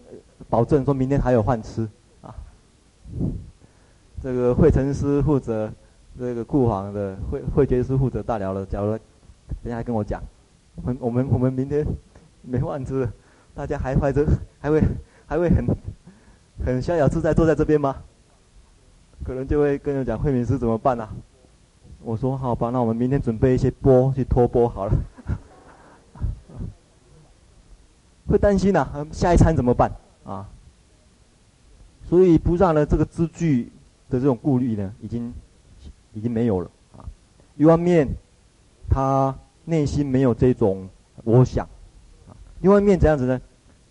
[0.49, 1.87] 保证说明天还有饭吃
[2.21, 2.33] 啊。
[4.21, 5.71] 这个惠成师负责
[6.17, 8.65] 这个库房的，惠惠觉师负责大寮的。
[8.65, 8.97] 假如
[9.63, 10.21] 等下跟我讲，
[10.75, 11.85] 我们我们我们明天
[12.41, 13.07] 没饭吃，
[13.53, 14.25] 大家还怀着
[14.59, 14.81] 还会
[15.27, 15.65] 还会很
[16.65, 17.95] 很逍遥自在坐在这边吗？
[19.23, 21.09] 可能就会跟人讲惠明师怎么办啊？
[22.05, 24.93] 我说好吧，那我们明天准备一些钵去托钵好了。
[28.29, 29.91] 会担心呐、下一餐怎么办
[30.23, 30.47] 啊？
[32.07, 33.71] 所以菩萨呢，这个支具
[34.07, 35.33] 的这种顾虑呢，已经
[36.13, 37.01] 已经没有了啊。
[37.57, 38.07] 一方面，
[38.87, 40.87] 他内心没有这种
[41.23, 41.65] 我想
[42.29, 43.41] 啊；另外一面怎样子呢？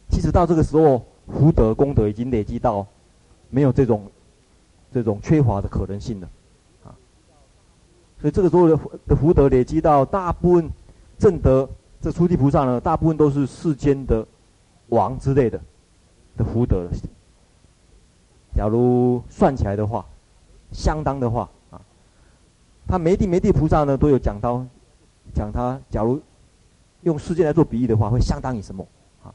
[0.08, 2.86] 其实到这个时候，福德功德已经累积到
[3.50, 4.08] 没有这种
[4.92, 6.28] 这种缺乏的可能性了。
[8.24, 10.70] 所以这个时候的的福德累积到大部分
[11.18, 11.68] 正德
[12.00, 14.26] 这初地菩萨呢，大部分都是世间的
[14.88, 15.60] 王之类的
[16.34, 16.88] 的福德。
[18.56, 20.06] 假如算起来的话，
[20.72, 21.78] 相当的话啊，
[22.88, 24.64] 他没地没地菩萨呢都有讲到，
[25.34, 26.18] 讲他假如
[27.02, 28.86] 用世界来做比喻的话，会相当于什么
[29.22, 29.28] 啊？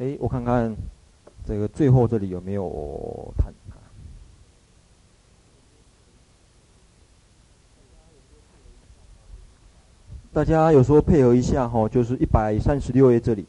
[0.00, 0.74] 哎，我看看
[1.46, 3.78] 这个最后这里有没有谈啊？
[10.34, 13.44] 大家有时候配合一下哈，就是一百三十六页这里。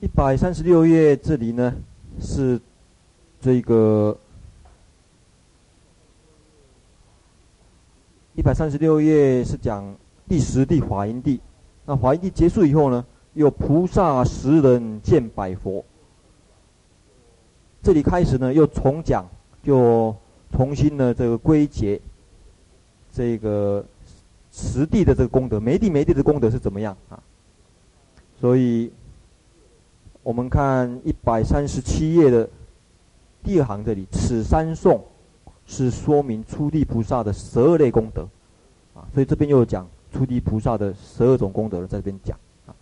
[0.00, 1.74] 一百三十六页这里呢，
[2.20, 2.60] 是
[3.40, 4.16] 这个
[8.36, 9.96] 一百三十六页是讲
[10.28, 11.40] 第十地法音地。
[11.86, 15.84] 那法音地结束以后呢，有菩萨十人见百佛。
[17.82, 19.28] 这里开始呢，又重讲，
[19.62, 20.14] 就
[20.54, 22.00] 重新呢这个归结
[23.12, 23.84] 这个
[24.52, 27.20] 实地的这个功德，没地没地的功德是怎么样啊？
[28.40, 28.90] 所以。
[30.24, 32.48] 我们看一百三十七页的
[33.42, 35.04] 第二行这里，此三颂
[35.66, 38.22] 是说明初地菩萨的十二类功德，
[38.94, 42.34] 啊，所以这边又讲初地菩萨的十二种功德在这边讲，
[42.66, 42.72] 啊，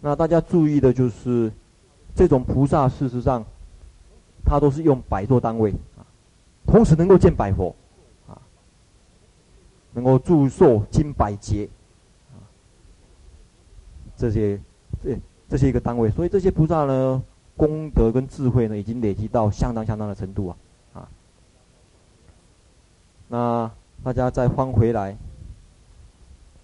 [0.00, 1.50] 那大家注意的就是，
[2.14, 3.44] 这种菩萨事实上，
[4.44, 5.74] 他都是用百做单位，
[6.68, 7.74] 同时能够见百佛，
[8.28, 8.38] 啊，
[9.92, 11.68] 能够祝寿金百劫，
[12.30, 12.38] 啊，
[14.16, 14.60] 这些
[15.02, 15.18] 这。
[15.50, 17.22] 这是一个单位，所以这些菩萨呢，
[17.56, 20.56] 功德跟智慧呢，已经累积到相当相当的程度啊，
[20.92, 21.08] 啊。
[23.28, 23.70] 那
[24.04, 25.16] 大家再翻回来，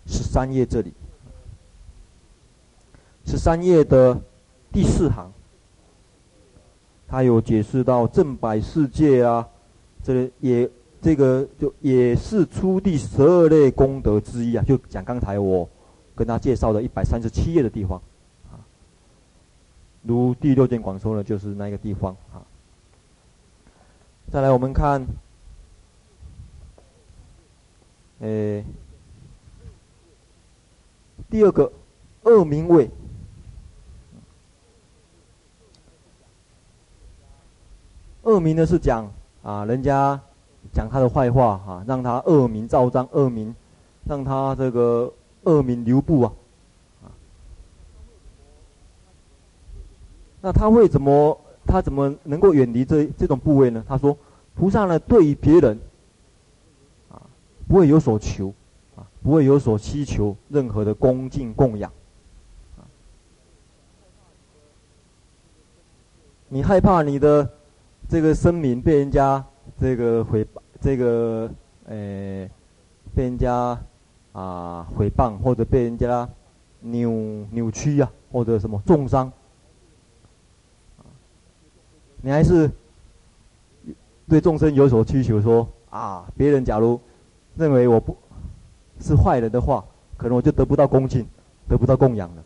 [0.05, 0.93] 十三页这里，
[3.25, 4.21] 十三页的
[4.71, 5.33] 第四行，
[7.09, 9.49] 他有解释到正百世界啊，
[10.05, 15.69] 这也这个就也是出地十二类功德之一啊，就讲刚才我
[16.14, 17.99] 跟他介绍的一百三十七页的地方。
[18.51, 18.61] 啊
[20.03, 22.45] 如第六件广说呢，就是那个地方啊。
[24.31, 25.07] 再来，我们看，
[28.21, 28.64] 诶，
[31.31, 31.73] 第二个
[32.23, 32.90] 恶名位，
[38.23, 39.11] 恶名呢是讲
[39.44, 40.20] 啊，人家
[40.72, 43.54] 讲他的坏话啊，让他恶名昭彰，恶名
[44.04, 45.12] 让他这个
[45.44, 46.33] 恶名留步啊。
[50.40, 51.38] 那他会怎么？
[51.66, 53.83] 他怎么能够远离这这种部位呢？
[53.88, 54.14] 他说
[54.54, 55.80] ：“菩萨呢，对于别人，
[57.11, 57.16] 啊，
[57.66, 58.52] 不会有所求，
[58.94, 61.90] 啊，不会有所希求，任何的恭敬供养，
[62.76, 62.85] 啊，
[66.50, 67.50] 你害怕你的
[68.09, 69.45] 这个声明被人家
[69.81, 70.47] 这个毁，
[70.81, 71.51] 这个
[71.87, 72.49] 呃，
[73.14, 73.79] 被人家
[74.33, 76.29] 啊毁谤，或者被人家
[76.81, 77.11] 扭
[77.51, 79.31] 扭曲，啊，或者什么重伤。”
[82.23, 82.71] 你还是
[84.29, 86.99] 对众生有所需求，说啊，别人假如
[87.57, 88.17] 认为我不
[89.01, 89.85] 是坏人的话，
[90.17, 91.27] 可能我就得不到恭敬，
[91.69, 92.43] 得不到供养了。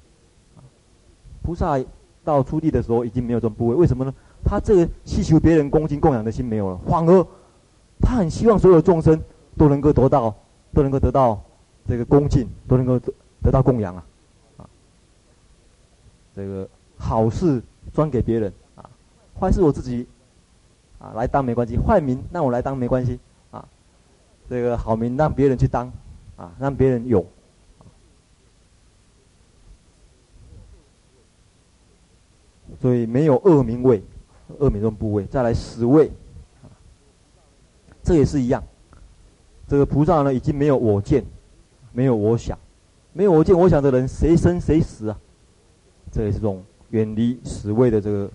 [1.43, 1.79] 菩萨
[2.25, 4.13] 到初地的时候已经没有这种部位，为什么呢？
[4.49, 7.27] 他这个希求别人恭敬供养的心没有了，反而
[8.01, 9.21] 他很希望所有众生
[9.59, 10.35] 都能够得到，
[10.73, 11.39] 都能够得到
[11.87, 12.99] 这个恭敬，都能够
[13.43, 14.07] 得到供养啊。
[14.57, 14.65] 啊，
[16.35, 18.89] 这个好事专给别人啊，
[19.39, 20.07] 坏事我自己
[20.99, 23.63] 啊来当没关系，坏名让我来当没关系啊，
[24.49, 25.93] 这个好名让别人去当
[26.39, 27.23] 啊，让别人有。
[32.81, 34.03] 所以没有恶名位，
[34.59, 36.11] 恶名这种部位，再来十位，
[38.03, 38.63] 这也是一样。
[39.69, 41.25] 这个菩萨呢，已经没有我见，
[41.93, 42.59] 没有我想，
[43.13, 45.19] 没有我见我想的人，谁生谁死啊？
[46.11, 48.31] 这也是种远离十位的这个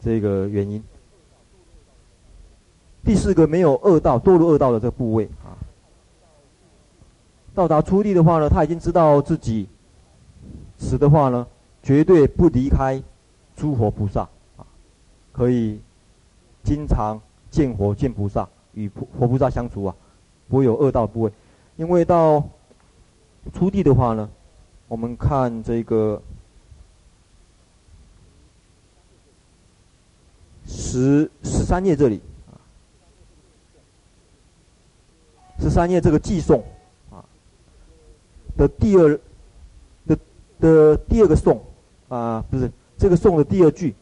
[0.00, 0.82] 这个原因。
[3.04, 5.54] 第四个，没有恶道堕入恶道的这个部位啊。
[7.54, 9.68] 到达初地的话呢，他已经知道自己
[10.76, 11.46] 死的话呢，
[11.82, 13.02] 绝对不离开。
[13.56, 14.26] 诸佛菩萨，
[15.32, 15.80] 可以
[16.62, 19.94] 经常见佛见菩萨，与佛菩萨相处啊，
[20.48, 21.32] 不会有恶道部位。
[21.76, 22.42] 因为到
[23.52, 24.28] 初地的话呢，
[24.88, 26.20] 我们看这个
[30.66, 32.54] 十十三页这里啊，
[35.58, 36.62] 十三页这个寄颂
[37.10, 37.24] 啊
[38.56, 39.20] 的第二
[40.06, 40.18] 的
[40.60, 41.62] 的第二个颂
[42.08, 42.70] 啊，不是。
[42.98, 43.94] 这个颂的第二句，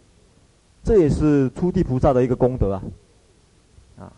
[0.88, 2.82] 这也是初地菩萨的一个功德啊，
[3.98, 4.12] 啊，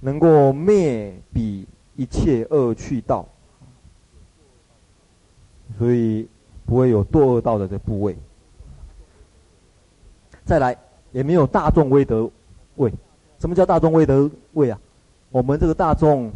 [0.00, 3.24] 能够灭彼一切恶趣道，
[5.78, 6.28] 所以
[6.64, 8.18] 不会有堕恶道的这部位。
[10.44, 10.76] 再来，
[11.12, 12.28] 也没有大众威德
[12.74, 12.92] 位。
[13.38, 14.80] 什么叫大众威德位啊？
[15.30, 16.32] 我们这个大众，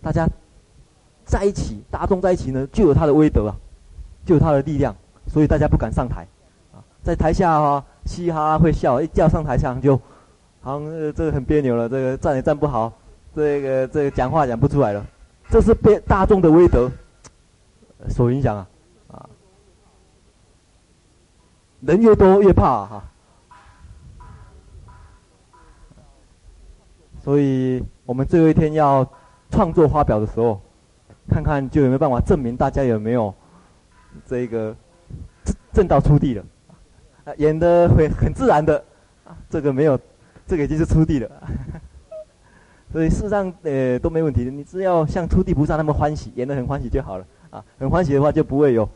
[0.00, 0.26] 大家
[1.26, 3.54] 在一起，大众在一起呢，就有他的威德啊，
[4.24, 6.26] 就有他的力量，所以大家不敢上台。
[7.02, 9.96] 在台下哈、啊，嘻哈会笑，一叫上台上就，
[10.60, 12.92] 好像这个很别扭了，这个站也站不好，
[13.34, 15.04] 这个这个讲话讲不出来了，
[15.50, 16.90] 这是被大众的威德
[18.08, 18.68] 所影响啊，
[19.08, 19.28] 啊，
[21.80, 23.04] 人越多越怕哈、
[27.20, 29.04] 所以我们最后一天要
[29.50, 30.60] 创作发表的时候，
[31.28, 33.34] 看看就有没有办法证明大家有没有
[34.24, 34.74] 这个
[35.72, 36.44] 正道出地了。
[37.24, 38.82] 啊，演的会很自然的，
[39.24, 39.98] 啊，这个没有，
[40.46, 41.30] 这个已经是出地了，
[42.92, 48.88] 所以事实上呃都没问题的，你只要像出地菩萨那么欢喜，演的很欢喜就好了，啊，很欢喜的话就不会有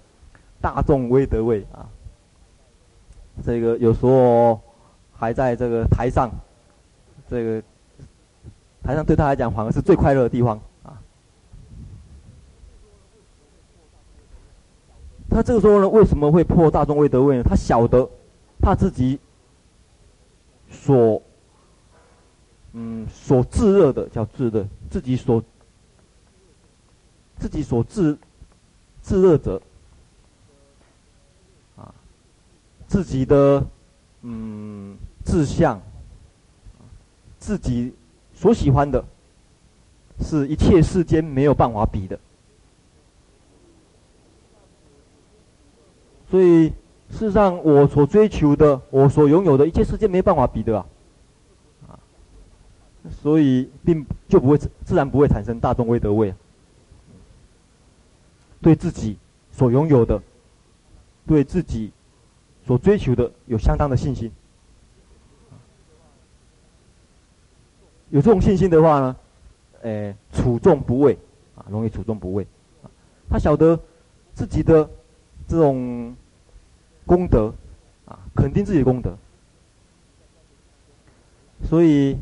[0.61, 1.87] 大众威德位啊，
[3.45, 4.61] 这个有时候
[5.13, 6.31] 还在这个台上，
[7.31, 7.63] 这个
[8.83, 10.61] 台上对他来讲反而是最快乐的地方。
[15.37, 17.43] 他这个时候呢，为什么会破大众未得位呢？
[17.43, 18.09] 他晓得，
[18.59, 19.19] 他自己
[20.71, 21.21] 所，
[22.73, 25.45] 嗯，所炙热的叫炙热，自己所，
[27.39, 28.17] 自己所炙，
[29.03, 29.61] 炙热者，
[31.77, 31.93] 啊，
[32.89, 33.63] 自己的，
[34.23, 35.79] 嗯，志向，
[37.39, 37.93] 自己
[38.33, 39.05] 所喜欢的，
[40.19, 42.19] 是一切世间没有办法比的。
[46.29, 46.71] 所以，
[47.09, 50.87] 事实上，我所追求的，我所拥有的一切世界没办法比的啊，
[51.87, 51.95] 啊，
[53.23, 56.35] 所以并就不会自然不会产生大众威德位。
[58.61, 59.17] 对自己
[59.53, 60.21] 所拥有的，
[61.29, 61.93] 对自己
[62.67, 64.33] 所追求的，有相当的信心。
[68.11, 69.17] 有这种信心的话呢，
[69.83, 71.17] 诶，处众不畏
[71.55, 72.45] 啊，容易处众不畏。
[73.31, 73.79] 他晓得
[74.35, 74.91] 自己的。
[75.49, 76.15] 这种
[77.07, 77.53] 功德
[78.05, 79.17] 啊，肯定自己的功德。
[81.69, 82.19] 所以，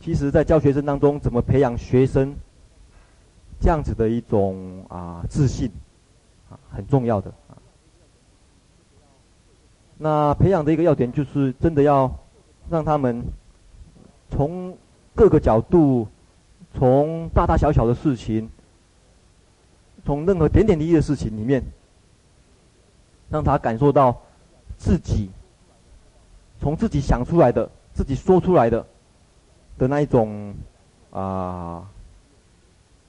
[0.00, 2.34] 其实，在教学生当中，怎么培养学生
[3.60, 5.70] 这样子的一种啊自信
[6.50, 7.56] 啊，很重要的啊。
[9.98, 12.14] 那培养的一个要点，就是真的要
[12.70, 13.24] 让他们
[14.30, 14.76] 从
[15.14, 16.06] 各个角度，
[16.74, 18.48] 从大大小小的事情，
[20.04, 21.62] 从任何点点滴滴的事情里面。
[23.28, 24.16] 让他感受到
[24.76, 25.30] 自己
[26.60, 28.86] 从自己想出来的、自己说出来的
[29.78, 30.54] 的那一种
[31.10, 31.88] 啊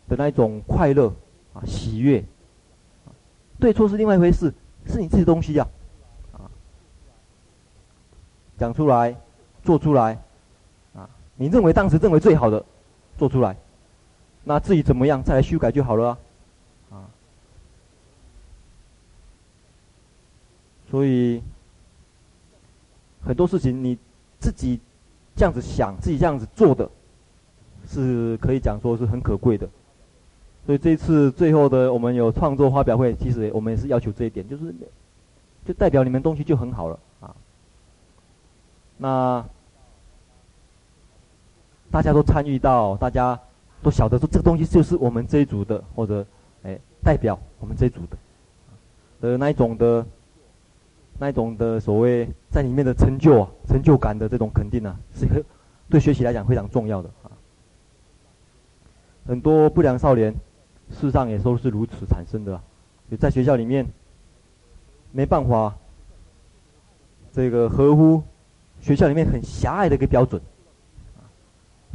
[0.08, 1.14] 的那一种快乐
[1.54, 2.24] 啊喜悦，
[3.60, 4.54] 对错是另外一回事，
[4.86, 5.68] 是你自己的东西呀
[6.34, 6.50] 啊，
[8.58, 9.16] 讲出来、
[9.64, 10.18] 做出来
[10.96, 12.64] 啊，你认为当时认为最好的
[13.18, 13.56] 做出来，
[14.44, 16.18] 那自己怎么样再来修改就好了。
[20.90, 21.42] 所以
[23.22, 23.98] 很多事情你
[24.40, 24.80] 自己
[25.36, 26.90] 这样子想，自己这样子做的，
[27.86, 29.68] 是可以讲说是很可贵的。
[30.66, 34.74] 所以这一次最后的我们有创作发表会，其实我们也是要求这一点，就是
[35.66, 37.36] 就代表你们东西就很好了啊。
[38.98, 39.46] 那
[41.92, 43.38] 大家都参与到，大家
[43.84, 46.26] 都晓得说这个东西就是我们这一组的，或者
[46.64, 48.18] 哎代表我们这一组的
[49.20, 50.06] 的那一种的。
[51.20, 55.44] 那一种的所谓在里面的成就啊，成就感的这种肯定啊，是很
[55.90, 57.32] 对学习来讲非常重要的啊。
[59.26, 60.32] 很多不良少年，
[60.92, 62.64] 事实上也都是如此产生的啊。
[63.20, 63.88] 在学校里面，
[65.12, 65.76] 没办法，
[67.34, 68.22] 这个合乎
[68.80, 70.40] 学校里面很狭隘的一个标准，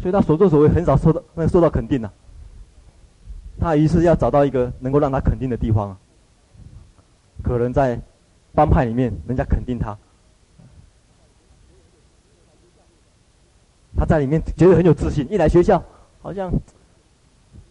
[0.00, 2.12] 所以他所作所为很少受到那受到肯定啊。
[3.60, 5.96] 他于是要找到一个能够让他肯定的地方，
[7.44, 8.00] 可能在。
[8.54, 9.96] 帮派里面，人家肯定他，
[13.96, 15.26] 他在里面觉得很有自信。
[15.30, 15.82] 一来学校，
[16.20, 16.52] 好像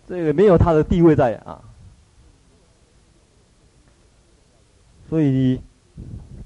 [0.07, 1.61] 这个没有他的地位在啊，
[5.07, 5.61] 所以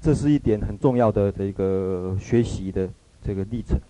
[0.02, 2.86] 这是一点很重要的这个学习的
[3.22, 3.80] 这个历程。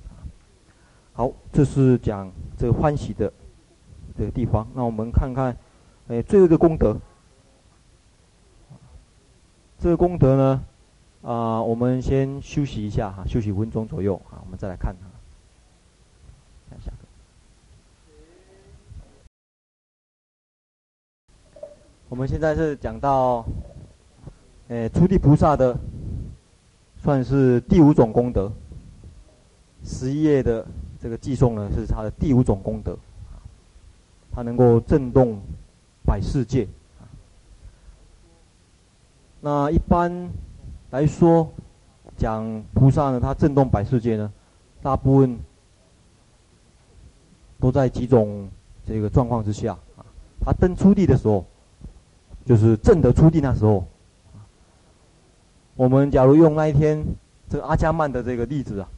[1.12, 3.32] 好，这是讲这个欢喜的
[4.16, 4.64] 这个地方。
[4.74, 5.56] 那我们看看，
[6.06, 6.96] 哎，最后一个功德。
[9.78, 10.64] 这个功德呢，
[11.22, 15.00] 啊、我们先休息一下哈，休息五分钟左右啊，我们再来看哈。
[16.70, 16.90] 看下
[22.08, 23.44] 我们现在是讲到，
[24.68, 25.76] 哎，初地菩萨的，
[27.02, 28.50] 算是第五种功德。
[29.84, 30.66] 十一页的
[31.00, 32.96] 这个偈颂呢，是他的第五种功德，
[34.32, 35.38] 他能够震动
[36.04, 36.66] 百世界。
[39.46, 40.28] 那一般
[40.90, 41.48] 来说，
[42.18, 44.32] 讲菩萨呢，他震动百世界呢，
[44.82, 45.38] 大部分
[47.60, 48.48] 都在几种
[48.84, 50.02] 这个状况之下啊。
[50.44, 51.44] 他登初地的时候，
[52.44, 53.86] 就是正得初地那时候。
[55.76, 57.04] 我们假如用那一天
[57.48, 58.88] 这个阿迦曼的这个例子啊，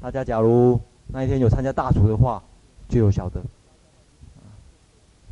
[0.00, 2.40] 大家假如那一天有参加大厨的话，
[2.88, 3.42] 就有晓得，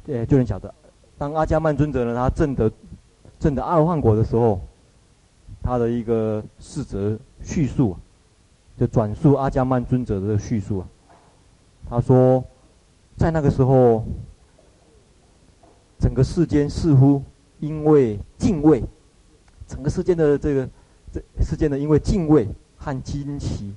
[0.05, 0.75] 对，就能晓得。
[1.17, 2.69] 当阿迦曼尊者呢，他正得。
[3.39, 4.61] 证得阿罗汉果的时候，
[5.63, 7.97] 他的一个逝者叙述，
[8.77, 10.89] 就转述阿迦曼尊者的叙述啊。
[11.89, 12.43] 他说，
[13.17, 14.05] 在那个时候，
[15.99, 17.23] 整个世间似乎
[17.61, 18.83] 因为敬畏，
[19.67, 20.69] 整个世间的这个
[21.13, 23.75] 这世间的因为敬畏和惊奇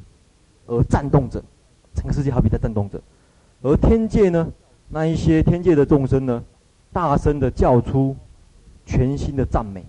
[0.66, 1.44] 而颤动着，
[1.94, 3.02] 整个世界好比在颤动着，
[3.62, 4.50] 而天界呢，
[4.90, 6.44] 那一些天界的众生呢，
[6.94, 8.16] 大声的叫出。
[8.88, 9.86] 全新的赞美，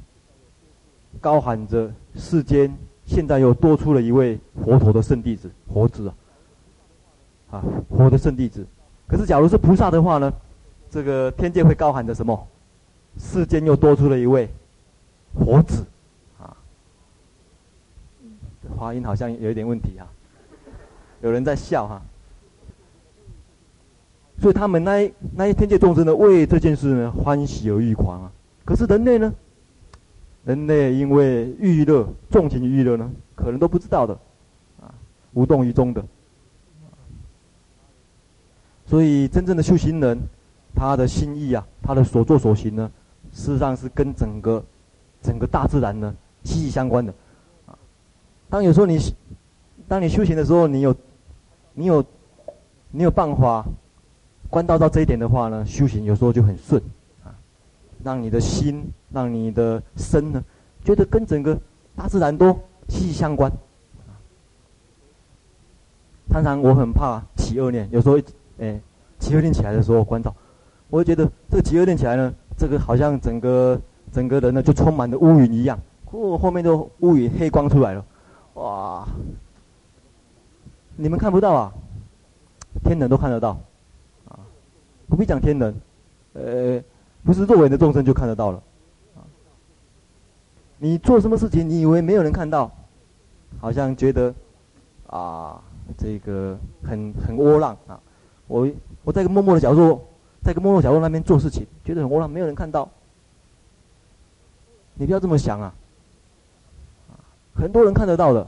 [1.20, 2.76] 高喊着世间
[3.06, 6.12] 现在又多出了一位佛陀的圣弟子，佛子啊，
[7.52, 8.66] 啊，佛的圣弟子。
[9.06, 10.30] 可是假如是菩萨的话呢，
[10.90, 12.46] 这个天界会高喊着什么？
[13.16, 14.48] 世间又多出了一位
[15.32, 15.86] 佛子，
[16.38, 16.56] 啊，
[18.62, 20.06] 这发音好像有一点问题啊，
[21.22, 22.02] 有人在笑哈、啊。
[24.40, 28.32] 所以他们那一那一天界众生呢，为这件事呢欢喜而欲狂啊。
[28.68, 29.34] 可是人类呢？
[30.44, 34.12] 人类因为欲乐、纵情欲乐呢，可能都不知道的，
[34.78, 34.92] 啊，
[35.32, 36.04] 无动于衷的。
[38.84, 40.20] 所以真正的修行人，
[40.74, 42.90] 他的心意啊，他的所作所行呢，
[43.32, 44.62] 事实上是跟整个
[45.22, 46.14] 整个大自然呢
[46.44, 47.10] 息息相关的。
[47.64, 47.72] 啊，
[48.50, 48.98] 当有时候你，
[49.88, 50.94] 当你修行的时候，你有，
[51.72, 52.04] 你有，
[52.90, 53.64] 你有办法
[54.50, 56.82] 观照到这一点的话呢，修行有时候就很顺。
[58.04, 60.42] 让你的心，让你的身呢，
[60.84, 61.58] 觉得跟整个
[61.96, 62.52] 大自然都
[62.88, 63.50] 息息相关。
[66.30, 68.18] 常常我很怕起恶念，有时候，
[68.58, 68.80] 哎，
[69.18, 70.34] 起恶念起来的时候，关照，
[70.88, 73.80] 我就觉得这个起恶念起来呢，这个好像整个
[74.12, 75.78] 整个人呢就充满了乌云一样，
[76.10, 78.04] 哦，后面就乌云黑光出来了，
[78.54, 79.08] 哇！
[80.96, 81.72] 你们看不到啊，
[82.84, 83.58] 天人都看得到，
[84.28, 84.38] 啊，
[85.08, 85.74] 不必讲天人，
[86.34, 86.82] 呃。
[87.24, 88.62] 不是肉眼的众生就看得到了，
[89.16, 89.20] 啊！
[90.78, 92.70] 你做什么事情，你以为没有人看到，
[93.60, 94.34] 好像觉得，
[95.08, 95.60] 啊，
[95.98, 98.00] 这个很很窝囊啊！
[98.46, 98.66] 我
[99.04, 100.00] 我在一个默默的角落，
[100.42, 102.88] 在一个默默角落那边做事情，觉得很窝囊，没有人看到。
[104.94, 105.74] 你不要这么想啊！
[107.54, 108.46] 很多人看得到的，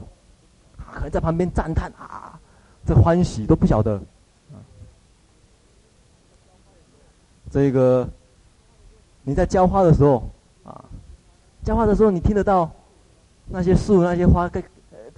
[0.91, 2.39] 可能在旁边赞叹啊，
[2.85, 4.01] 这欢喜都不晓得，
[7.51, 8.09] 这个。
[9.23, 10.29] 你在浇花的时候，
[10.63, 10.83] 啊，
[11.63, 12.69] 浇花的时候，你听得到
[13.49, 14.63] 那些树、那些花跟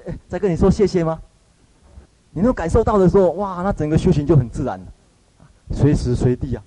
[0.06, 1.22] 呃在跟你说谢谢吗？
[2.32, 4.86] 你能感受到的时候，哇，那整个修行就很自然了，
[5.72, 6.64] 随时随地啊。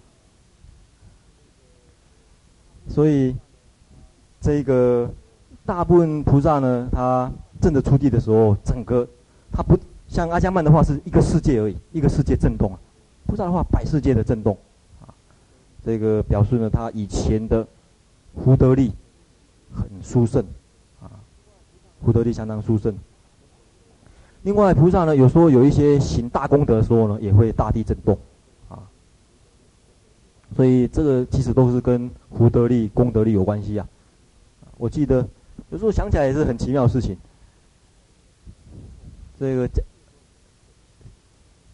[2.89, 3.37] 所以，
[4.41, 5.11] 这个
[5.65, 7.31] 大部分菩萨呢，他
[7.61, 9.07] 证得初地的时候，整个
[9.51, 9.77] 他不
[10.07, 12.79] 像阿迦曼的话是一个世界而已，一个世界震动啊。
[13.27, 14.57] 菩萨的话，百世界的震动，
[15.87, 17.65] 这个表示呢，他以前的
[18.35, 18.93] 福德力
[19.73, 20.45] 很殊胜
[21.01, 21.07] 啊，
[22.05, 22.93] 福德力相当殊胜。
[24.43, 28.19] 另外，菩萨呢，有时候有一些行大功德的时候呢，也会大地震动
[28.69, 28.83] 啊。
[30.57, 33.89] 所以这个其实都是跟福德力、功德力有关系啊。
[34.79, 35.25] 我记得
[35.71, 37.17] 有时候想起来也是很奇妙的事情。
[39.39, 39.85] 这个蒋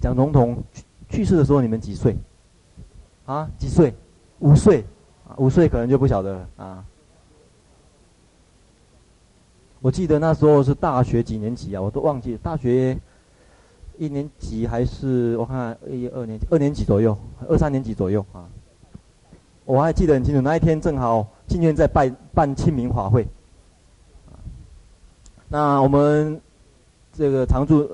[0.03, 2.15] 蒋总统去去世的时候，你们几岁？
[3.25, 3.95] 啊，几岁？
[4.43, 4.85] 五岁？
[5.29, 6.85] 啊，五岁可能就不晓得了啊。
[9.81, 11.81] 我记得那时候是大学几年级啊？
[11.81, 12.99] 我都忘记了，大学
[13.99, 17.17] 一年级还是我看看一二年级，二年级左右，
[17.49, 18.45] 二三年级左右啊。
[19.65, 23.27] 我还记得很清楚，那一天正好进院在办办清明法会。
[25.49, 26.41] 那我们
[27.13, 27.89] 这个常驻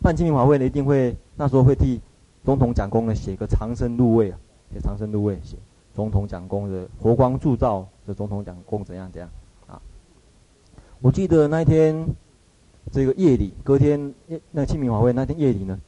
[0.00, 2.00] 办清明法会呢，一定会那时候会替
[2.42, 4.38] 总统讲功呢写个长生入位啊，
[4.72, 5.56] 写长生禄位，写
[5.94, 9.28] 总统讲功的佛光铸造的总统讲功怎样怎样
[9.66, 9.80] 啊。
[11.00, 12.06] 我记得那一天
[12.90, 14.14] 这个夜里，隔天
[14.50, 15.78] 那清明晚会那天夜里呢，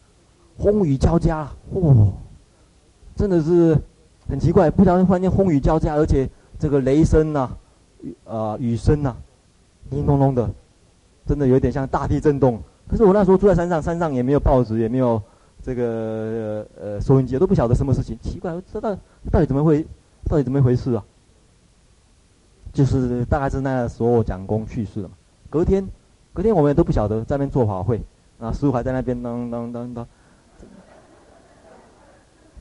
[0.58, 2.12] 风雨交加，哦，
[3.16, 3.78] 真的是。
[4.26, 6.26] 很奇怪，不小心忽然间风雨交加，而且
[6.58, 7.58] 这个雷声呐、啊，
[8.24, 9.16] 呃，雨声呐、啊，
[9.90, 10.50] 叮叮咚咚的，
[11.26, 12.58] 真的有点像大地震动。
[12.88, 15.22] 可是我那时候住在山上，山上也没有报纸，也没有
[15.64, 18.18] 这个呃收音机，都不晓得什么事情。
[18.20, 18.94] 奇怪，这到
[19.32, 19.82] 到底怎么会，
[20.28, 21.02] 到底怎么一回事啊？
[22.72, 25.14] 就是大概是那时候讲功去世了嘛。
[25.48, 25.88] 隔天，
[26.34, 28.00] 隔天我们也都不晓得，在那边做法会，
[28.38, 30.06] 啊，师傅还在那边当当当当，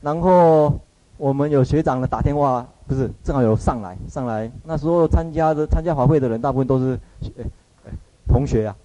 [0.00, 0.80] 然后。
[1.16, 4.50] 我们有学长的打电话，不是正好有上来上来。
[4.64, 7.42] 那时候参加的参加法会的人，大部分都是学、欸
[7.84, 7.90] 欸、
[8.26, 8.76] 同学啊。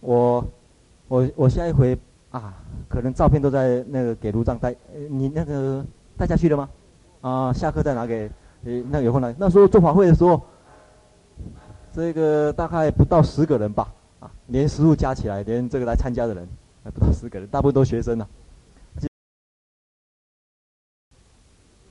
[0.00, 0.44] 我
[1.08, 1.98] 我我下一回
[2.32, 2.54] 啊，
[2.88, 4.74] 可能照片都在那个给卢藏带，
[5.08, 5.84] 你那个
[6.16, 6.68] 带下去了吗？
[7.20, 8.28] 啊，下课再拿给
[8.64, 9.34] 呃，那有空来。
[9.38, 10.40] 那时候做法会的时候，
[11.92, 16.48] 这个大概不到十个人吧，啊，连师傅加起来，连这个来参加的人
[16.82, 18.40] 还不到十个人，大部分都学生呢、啊。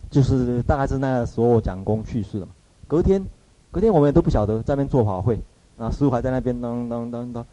[0.10, 2.52] 就是大概是那时候讲功去世了嘛。
[2.88, 3.24] 隔天，
[3.72, 5.40] 隔天我们也都不晓得在那边做法会，
[5.78, 7.46] 啊，师傅还在那边当当当当。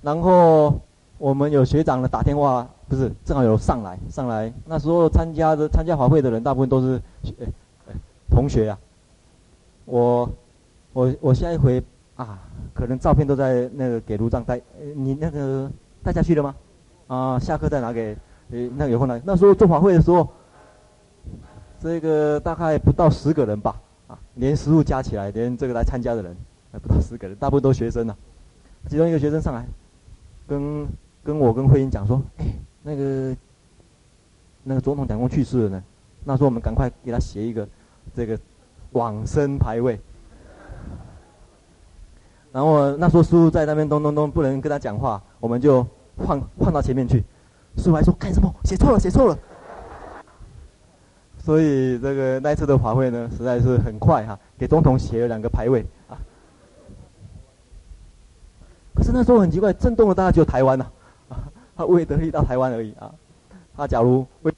[0.00, 0.80] 然后
[1.22, 4.52] 我们有学长的打电话，不是正好有上来上来。
[4.66, 7.94] 那时候参加的参加法会的人，大部分都是学、欸欸、
[8.28, 8.76] 同学啊。
[9.84, 10.28] 我
[10.92, 11.80] 我我下一回
[12.16, 12.40] 啊，
[12.74, 14.60] 可能照片都在那个给卢藏带，
[14.96, 15.70] 你那个
[16.02, 16.56] 带下去了吗？
[17.06, 18.16] 啊，下课再拿给
[18.50, 19.22] 诶，那个有空来。
[19.24, 20.28] 那时候做法会的时候。
[21.78, 26.36] 这个大概不到十个人吧，啊，连食物加起来，连这个来参加的人
[26.72, 28.16] 还不到十个人，大部分都学生呢、
[28.88, 29.64] 其中一个学生上来，
[30.48, 30.86] 跟
[31.24, 32.46] 跟我跟慧英讲说：“哎，
[32.82, 33.36] 那个
[34.62, 35.84] 那个总统讲功去世了呢，
[36.24, 37.66] 那时候我们赶快给他写一个
[38.14, 38.38] 这个
[38.92, 39.98] 往生牌位。”
[42.52, 45.86] 然后那时候叔叔在那边咚咚咚，不能跟他讲话，我们就
[46.18, 47.22] 换换到前面去。
[47.76, 48.52] 叔叔还说：“干什么？
[48.64, 49.38] 写错了，写错了。”
[51.38, 56.18] 所以这个那次的法会呢，实在是很快哈、给总统写了两个牌位啊。
[58.94, 60.86] 可是那时候很奇怪，震动的大概只有台湾呐，
[61.82, 63.12] 他未得力到台湾而已啊。
[63.76, 64.54] 他假如为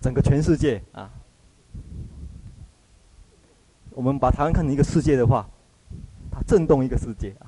[0.00, 1.08] 整个全世界啊，
[3.90, 5.48] 我们把台湾看成一个世界的话，
[6.32, 7.46] 它震动一个世界啊。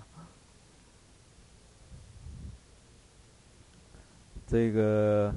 [4.46, 5.34] 这个。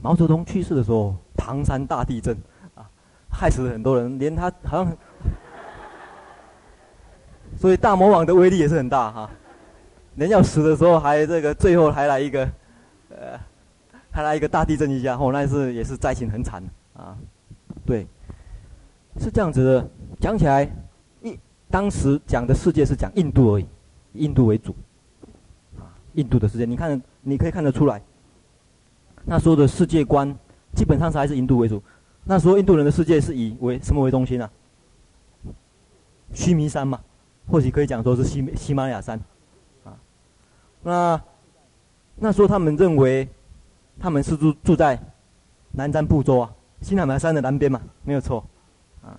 [0.00, 2.36] 毛泽东去世的时候，唐山大地震，
[2.76, 2.88] 啊，
[3.28, 4.96] 害死了很多人，连他好像，
[7.66, 9.28] 所以大魔王的威力也是很大哈。
[10.14, 12.48] 人要死的时候，还这个最后还来一个，
[13.08, 13.36] 呃，
[14.12, 16.62] 还来一个大地震一下，后、哦、那是也是灾情很惨
[16.94, 17.18] 啊。
[17.84, 18.06] 对，
[19.18, 19.90] 是这样子的。
[20.20, 20.62] 讲起来，
[21.22, 21.36] 一
[21.68, 23.66] 当时讲的世界是讲印度而已，
[24.12, 24.72] 印度为主，
[25.76, 28.00] 啊，印度的世界，你看你可以看得出来。
[29.24, 30.32] 那时候的世界观
[30.72, 31.82] 基本上是还是印度为主。
[32.22, 34.48] 那时候印度人的世界是以为什么为中心啊？
[36.32, 37.00] 须弥山嘛，
[37.46, 39.20] 或许可以讲说是喜喜马拉雅山，
[39.84, 39.98] 啊，
[40.82, 41.22] 那
[42.16, 43.28] 那时候他们认为
[43.98, 45.00] 他们是住住在
[45.72, 48.44] 南瞻部洲啊，喜马拉雅山的南边嘛，没有错，
[49.02, 49.18] 啊，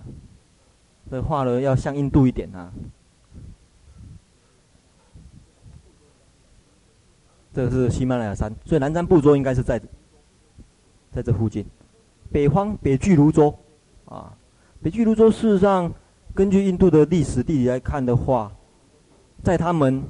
[1.10, 2.72] 这画了要像印度一点啊。
[7.52, 9.80] 这是喜马拉雅山，所以南瞻部洲应该是在。
[11.10, 11.64] 在这附近，
[12.30, 13.58] 北方北俱芦洲，
[14.04, 14.30] 啊，
[14.82, 15.90] 北俱芦洲事实上，
[16.34, 18.50] 根据印度的历史地理来看的话，
[19.42, 20.02] 在他们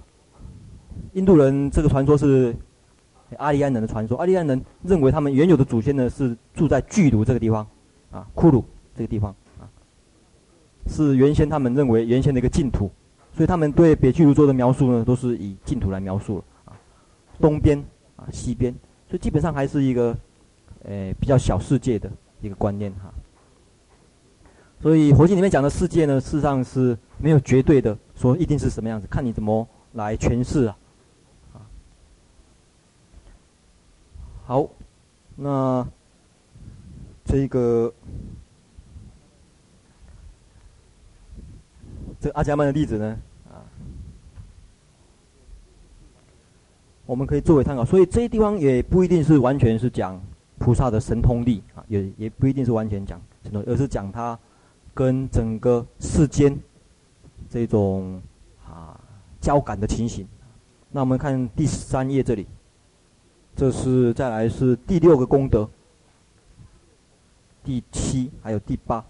[1.12, 2.54] 印度人这个传说是
[3.36, 7.66] 阿利安人的传说，阿利安人认为他们原有的祖先呢是住在俱芦这个地方，
[8.10, 8.64] 啊，库鲁
[8.94, 9.64] 这个地方，啊，
[10.86, 12.90] 是原先他们认为原先的一个净土，
[13.32, 16.72] 所以他们对北俱芦洲的描述呢都是以净土来描述了，啊，
[17.40, 17.78] 东边
[18.16, 18.72] 啊西边，
[19.08, 20.16] 所以基本上还是一个。
[20.84, 22.08] 诶，比较小世界的
[22.40, 23.12] 一个观念哈，
[24.80, 30.76] 所以佛经里面讲的世界呢，事实上是没有绝对的说一定是什么样子，看你怎么来诠释啊。
[34.44, 34.68] 好，
[35.36, 35.86] 那
[37.24, 37.92] 这个
[42.20, 43.18] 这阿伽曼的例子呢，
[43.50, 43.60] 啊，
[47.04, 50.20] 我们可以作为参考，所以这些地方也不一定是完全是讲。
[50.60, 54.36] 菩萨的神通力啊，也也不一定是完全讲神通，而是讲他
[54.98, 56.58] 跟整个世间
[57.48, 58.20] 这种
[58.66, 58.98] 啊
[59.40, 60.26] 交感的情形。
[60.90, 62.48] 那我们看第三页这里，
[63.54, 65.70] 这是再来是第六个功德，
[67.62, 69.04] 第七还有第八。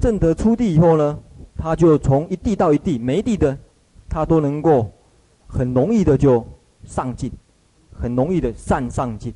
[0.00, 1.16] 正得出地以后呢，
[1.56, 3.56] 他就从一地到一地，每一地的
[4.08, 4.90] 他都能够
[5.46, 6.44] 很容易的就
[6.84, 7.30] 上进。
[8.00, 9.32] 很容易的善上进，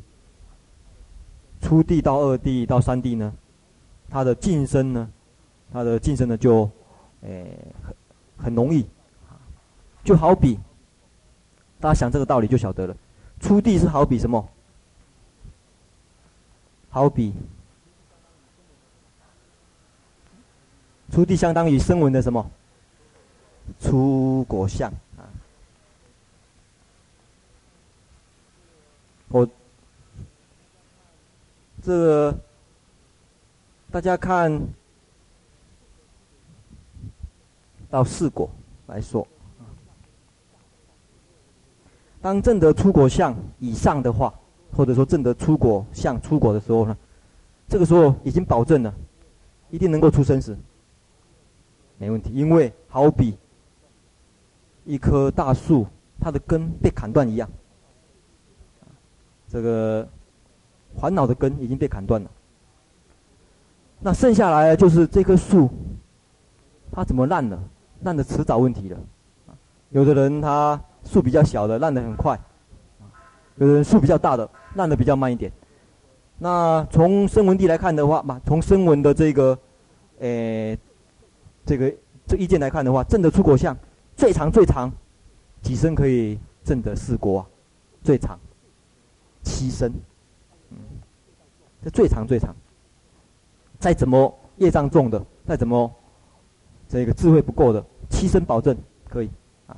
[1.61, 3.33] 初地到二地到三地呢，
[4.13, 5.11] 他的晋升呢，
[5.73, 6.71] 他的晋升呢就，
[7.23, 7.97] 诶、很
[8.45, 8.87] 很容易，
[10.05, 10.59] 就好比，
[11.81, 12.95] 大家想这个道理就晓得了，
[13.41, 14.47] 出地是好比什么？
[16.91, 17.33] 好比，
[21.11, 22.51] 出地相当于声闻的什么？
[23.81, 25.25] 出果相啊。
[29.29, 29.49] 我
[31.83, 32.39] 这个
[33.93, 34.51] 大家看
[37.91, 38.49] 到四果
[38.87, 39.29] 来说，
[42.23, 44.33] 当正德出果相以上的话，
[44.75, 46.97] 或者说正德出果相初果的时候呢，
[47.69, 48.95] 这个时候已经保证了，
[49.69, 50.57] 一定能够出生死，
[51.99, 53.37] 没问题，因为好比
[54.87, 55.87] 一棵大树，
[56.19, 57.47] 它的根被砍断一样。
[59.51, 60.09] 这个
[60.97, 62.31] 烦恼的根已经被砍断了，
[64.03, 65.71] 那剩下来就是这棵树，
[66.91, 67.63] 它怎么烂了？
[68.03, 68.99] 烂的迟早问题了。
[69.91, 72.37] 有的人他树比较小的烂的很快，
[73.57, 75.53] 有的人树比较大的烂的比较慢一点。
[76.39, 79.57] 那从声闻地来看的话嘛，从声闻的这个，
[80.19, 80.77] 诶，
[81.65, 81.95] 这个
[82.27, 83.77] 这意见来看的话，证得初果相
[84.17, 84.91] 最长最长
[85.61, 87.47] 几生可以正得四国？
[88.03, 88.37] 最长。
[89.45, 89.93] 七生，
[90.71, 90.79] 嗯，
[91.85, 92.55] 这最长最长。
[93.83, 95.93] 再怎么业障重的，再怎么
[96.89, 98.77] 这个智慧不够的，七生保证
[99.09, 99.31] 可以
[99.67, 99.77] 啊。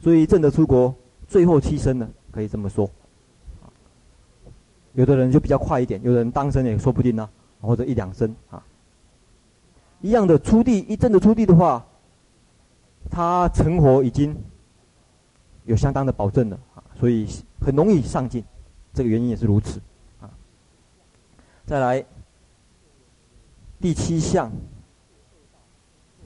[0.00, 0.94] 所以证得初果，
[1.26, 2.88] 最后七生呢，可以这么说。
[4.94, 7.28] 有的人就比较快一点，有的人当生也说不定呢，
[7.60, 8.64] 或者一两生啊。
[10.00, 11.84] 一样的出地，一证得初地的话，
[13.10, 14.34] 他成佛已经
[15.66, 17.28] 有相当的保证了啊，所以
[17.60, 18.42] 很容易上进。
[18.94, 19.78] 这个原因也是如此，
[20.18, 20.30] 啊，
[21.66, 22.02] 再来
[23.80, 24.50] 第七项，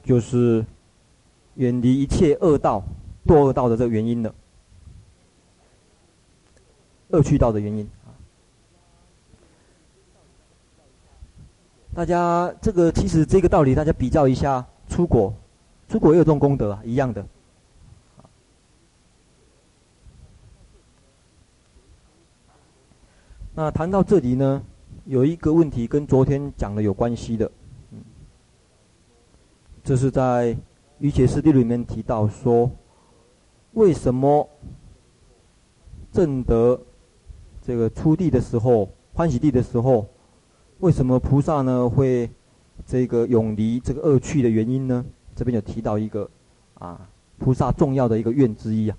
[0.02, 0.64] 就是
[1.56, 2.82] 远离一切恶道、
[3.26, 4.34] 堕恶道的这个原因了，
[7.08, 7.88] 恶趣道的原因。
[11.94, 15.34] 大家这个其实这个道理，大家比较一下，出国，
[15.90, 17.22] 出国也有这种功德啊，一样的。
[23.54, 24.64] 那谈到这里呢，
[25.04, 27.50] 有一个问题跟昨天讲的有关系的，
[27.90, 27.98] 嗯，
[29.82, 30.54] 这是在
[30.98, 32.70] 《瑜伽师地》里面提到说，
[33.72, 34.48] 为什么
[36.12, 36.80] 正得
[37.60, 40.06] 这个初地的时候，欢喜地的时候，
[40.78, 42.30] 为什么菩萨呢会
[42.86, 45.04] 这个永离这个恶趣的原因呢？
[45.34, 46.30] 这边有提到一个
[46.74, 48.96] 啊，菩萨重要的一个愿之一啊。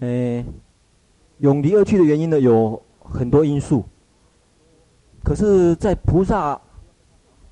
[0.00, 0.44] 哎，
[1.38, 3.84] 永离恶趣的原因呢，有很多因素。
[5.24, 6.60] 可是，在菩萨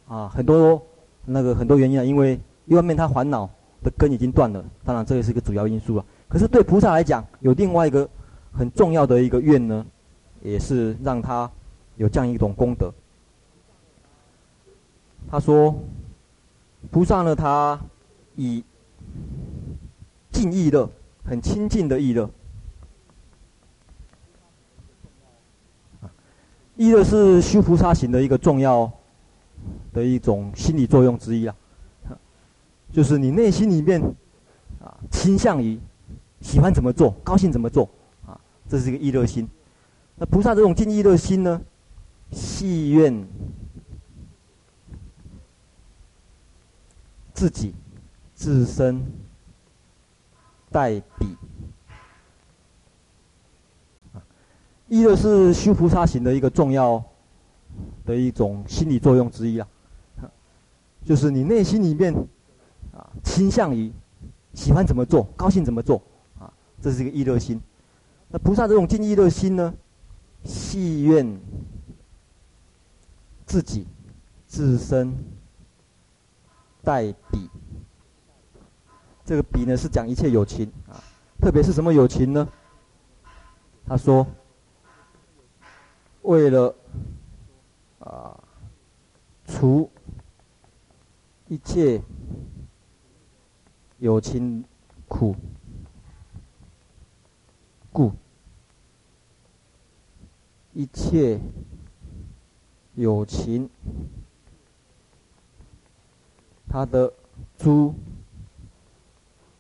[0.07, 0.81] 啊，很多
[1.25, 3.51] 那个很多原因啊，因为一方面他烦恼
[3.83, 6.05] 的根已经断了，当然这也是一个主要因素了。
[6.29, 8.09] 可是对菩萨来讲，有另外一个
[8.53, 9.85] 很重要的一个愿呢，
[10.41, 11.51] 也是让他
[11.97, 12.93] 有这样一种功德。
[15.29, 15.75] 他说，
[16.93, 17.79] 菩萨呢，他
[18.37, 18.63] 以
[20.31, 20.89] 尽意乐。
[21.27, 22.31] 很亲近的意乐。
[26.77, 28.91] 意乐是修菩萨行的一个重要
[29.93, 31.57] 的一种心理作用之一啊，
[32.93, 34.01] 就是你内心里面
[34.79, 35.81] 啊倾向于
[36.43, 37.89] 喜欢怎么做，高兴怎么做
[38.27, 39.49] 啊，这是一个意乐心。
[40.17, 41.61] 那菩萨这种尽意乐心呢，
[42.31, 43.27] 系愿
[47.33, 47.75] 自己
[48.35, 49.03] 自身
[50.71, 51.37] 待彼。
[54.89, 57.03] 意乐是修菩萨行的一个重要
[58.05, 59.69] 的一种心理作用之一啊，
[61.05, 62.15] 就是你内心里面
[62.95, 63.93] 啊倾向于
[64.55, 66.01] 喜欢怎么做，高兴怎么做
[66.39, 67.61] 啊，这是一个意乐心。
[68.29, 69.75] 那菩萨这种尽意乐心呢，
[70.45, 71.37] 系愿
[73.45, 73.87] 自己
[74.47, 75.13] 自身
[76.85, 77.51] 代彼。
[79.27, 80.97] 这个比呢是讲一切友情啊，
[81.41, 82.49] 特别是什么友情呢？
[83.87, 84.27] 他说。
[86.23, 86.75] 为了
[88.01, 88.37] 啊，
[89.47, 89.89] 除
[91.47, 92.03] 一切
[93.99, 94.65] 友情
[95.07, 95.37] 苦
[97.93, 98.11] 故，
[100.73, 101.41] 一切
[102.97, 103.71] 友情，
[106.69, 107.13] 他的
[107.57, 107.95] 诸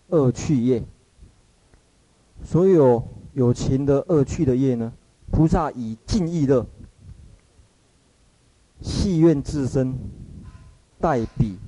[0.08, 0.84] 恶趣业，
[2.44, 4.92] 所有有情的恶趣的业呢？
[5.32, 6.64] 菩萨以尽意乐，
[8.80, 9.94] 系愿自身
[11.00, 11.58] 代彼，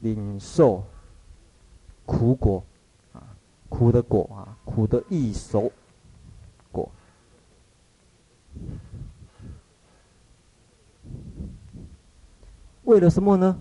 [0.00, 0.84] 领受
[2.04, 2.62] 苦果，
[3.12, 3.34] 啊，
[3.68, 5.72] 苦的果啊，苦的异熟
[6.70, 6.88] 果。
[12.84, 13.58] 为了什么呢？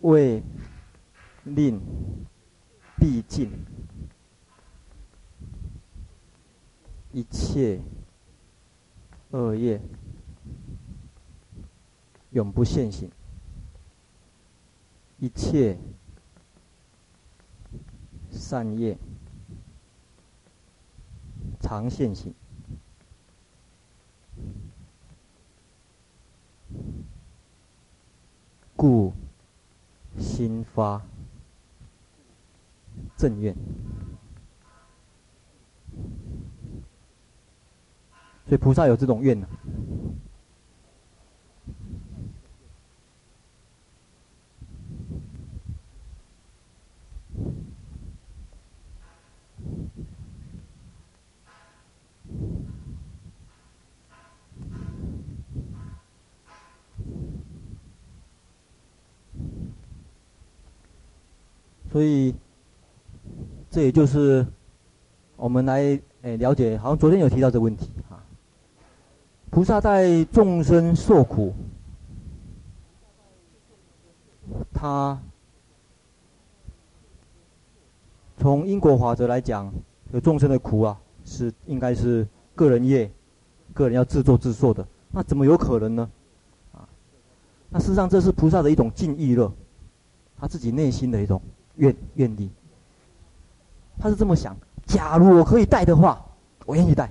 [0.00, 0.42] 为
[1.44, 1.80] 令
[2.98, 3.50] 毕竟。
[7.12, 7.80] 一切
[9.30, 9.80] 恶业
[12.32, 13.10] 永不现行，
[15.18, 15.78] 一切
[18.30, 18.98] 善业
[21.58, 22.34] 常现行，
[28.86, 29.12] 故
[30.16, 31.02] 心发
[33.16, 33.52] 正愿。
[38.46, 39.48] 所以菩萨有这种愿呢
[62.04, 62.34] 以，
[63.70, 64.44] 这也就是
[65.36, 68.18] 我们来诶了解，好像昨天有提到这个问题啊。
[69.48, 71.54] 菩萨在众生受苦，
[74.74, 75.16] 他
[78.38, 79.72] 从因果法则来讲，
[80.12, 82.26] 有众生的苦啊，是应该是
[82.56, 83.08] 个人业，
[83.72, 84.84] 个人要自作自受的。
[85.12, 86.10] 那怎么有可能呢？
[86.72, 86.82] 啊，
[87.70, 89.52] 那事实上这是菩萨的一种敬意乐，
[90.36, 91.40] 他自己内心的一种
[91.76, 92.50] 愿愿力。
[93.98, 96.24] 他是这么想：假如我可以带的话，
[96.64, 97.10] 我愿意带。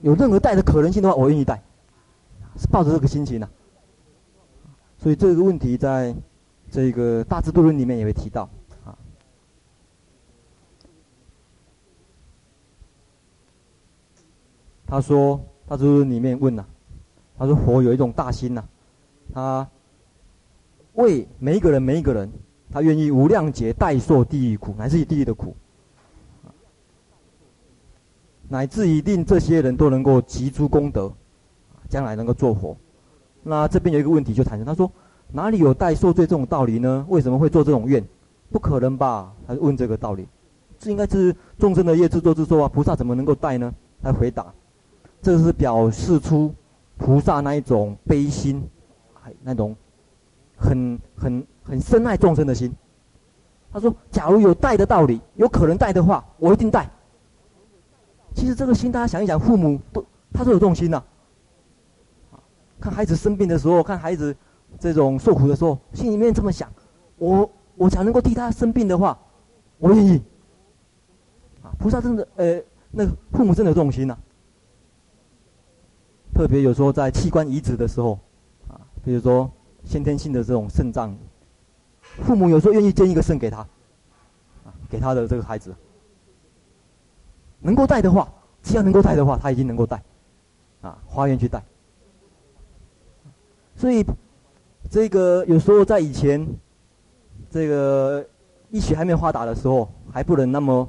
[0.00, 1.62] 有任何带的可能性的话，我愿意带，
[2.56, 4.68] 是抱着这个心情呢、啊。
[4.98, 6.14] 所以这个问题在
[6.70, 8.48] 这个《大智度论》里面也会提到
[8.84, 8.96] 啊。
[14.86, 16.64] 他说，《大智度论》里面问呐、
[17.38, 18.64] 他说佛有一种大心呐、
[19.32, 19.68] 他
[20.94, 22.30] 为每一个人每一个人，
[22.74, 25.54] 他愿意无量劫代受地狱苦，乃至于地狱的苦。
[28.48, 31.12] 乃至于令这些人都能够集诸功德，
[31.88, 32.76] 将来能够做佛。
[33.44, 34.90] 那这边有一个问题就产生，他说
[35.30, 37.06] 哪里有代受罪这种道理呢？
[37.08, 38.04] 为什么会做这种愿？
[38.50, 39.32] 不可能吧？
[39.46, 40.26] 他就问这个道理，
[40.76, 43.72] 这应该是众生的业自作自受啊，菩萨怎么能够代呢？
[44.02, 44.52] 他回答，
[45.22, 46.52] 这是表示出
[46.96, 48.68] 菩萨那一种悲心，
[49.14, 49.76] 还那种
[50.56, 52.72] 很很很深爱众生的心。
[53.72, 56.88] 他说，假如有带的道理，有可能带的话，我一定带。
[58.32, 61.02] 其实这个心，大家想一想，父母都他都有这种心呐、
[62.80, 64.36] 看孩子生病的时候，看孩子
[64.78, 66.70] 这种受苦的时候，心里面这么想：
[67.16, 69.18] 我我想能够替他生病的话，
[69.78, 70.22] 我愿意。
[71.62, 74.16] 啊，菩萨真的，呃，那个父母真的有这种心呐、
[76.34, 78.18] 特别有时候在器官移植的时候，
[78.68, 79.50] 啊，比如说
[79.82, 81.16] 先天性的这种肾脏
[82.22, 83.58] 父母有时候愿意捐一个肾给他，
[84.64, 85.74] 啊，给他的这个孩子，
[87.60, 88.28] 能够带的话，
[88.62, 90.02] 只要能够带的话，他已经能够带，
[90.80, 91.62] 啊，花愿去带。
[93.76, 94.04] 所以，
[94.88, 96.46] 这个有时候在以前，
[97.50, 98.24] 这个
[98.70, 100.88] 医学还没有发达的时候，还不能那么，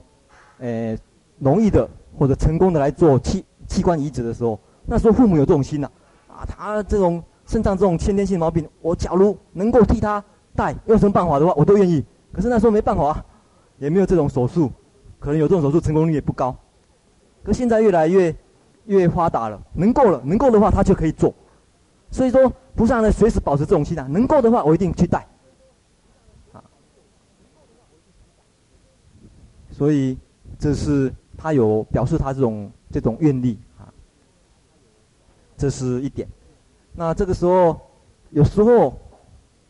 [0.60, 0.96] 呃，
[1.40, 5.90] 容易的或者成功的来做器器官移植的时候，那时候父母有这种心呐、
[6.28, 10.24] 啊，他这种肾脏这种先天性毛病，我假如能够替他
[10.56, 12.04] 带，用什么办法的话，我都愿意。
[12.32, 13.24] 可是那时候没办法，
[13.78, 14.72] 也没有这种手术，
[15.20, 16.56] 可能有这种手术成功率也不高。
[17.44, 18.36] 可现在越来越
[18.86, 21.34] 越发达了，能够了，能够的话他就可以做。
[22.10, 22.52] 所以说。
[22.78, 25.26] 菩萨呢，随时保持这种心啊，能够的话，我一定去带。
[26.52, 26.62] 啊，
[29.72, 30.18] 所以
[30.60, 33.88] 这是他有表示他这种这种愿力啊，
[35.56, 36.28] 这是一点。
[36.92, 37.80] 那这个时候，
[38.32, 39.00] 有时候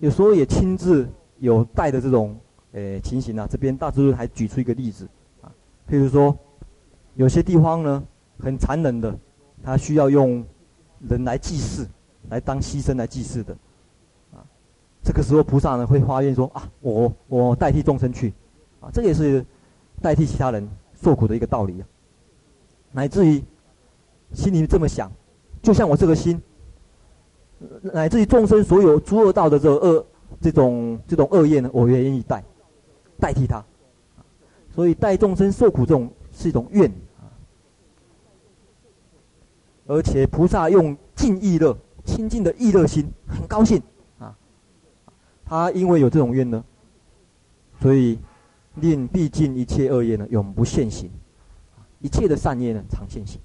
[0.05, 2.37] 有时候也亲自有带的这种
[2.73, 3.47] 诶情形啊。
[3.49, 5.09] 这边大智师还举出一个例子
[5.41, 5.51] 啊，
[5.89, 6.37] 譬如说，
[7.15, 8.03] 有些地方呢
[8.37, 9.17] 很残忍的，
[9.63, 10.45] 他需要用
[11.09, 11.87] 人来祭祀。
[12.29, 13.55] 来当牺牲来祭祀的，
[14.33, 14.41] 啊，
[15.03, 18.33] 这个时候菩萨呢会发愿说啊，我我代替众生去，
[18.81, 19.45] 啊，这个也是
[20.01, 20.67] 代替其他人
[20.99, 21.85] 受苦的一个道理啊。
[22.91, 23.43] 乃至于
[24.33, 25.11] 心里这么想，
[25.61, 26.41] 就像我这个心，
[27.81, 30.05] 乃至于众生所有诸恶道的这个恶
[30.41, 32.43] 这种这种恶业呢，我愿意代
[33.19, 33.63] 代替他，
[34.73, 36.89] 所以代众生受苦这种是一种愿
[37.19, 37.25] 啊，
[39.87, 41.77] 而且菩萨用尽意乐。
[42.05, 43.81] 清净的意乐心，很高兴
[44.19, 44.37] 啊！
[45.43, 46.63] 他因为有这种愿呢，
[47.81, 48.19] 所以
[48.75, 51.09] 令毕竟一切恶业呢，永不现行；
[52.01, 53.41] 一切的善业呢，常现行。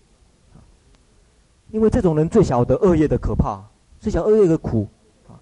[1.71, 3.65] 因为这种人最晓得恶业的可怕，
[4.01, 4.89] 最晓得恶业的苦
[5.29, 5.39] 啊。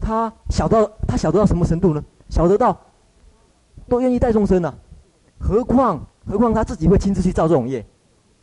[0.00, 2.04] 他晓到他晓得到什么程度呢？
[2.28, 2.78] 晓得到
[3.88, 4.72] 都愿意带众生呢，
[5.40, 7.84] 何况何况他自己会亲自去造这种业？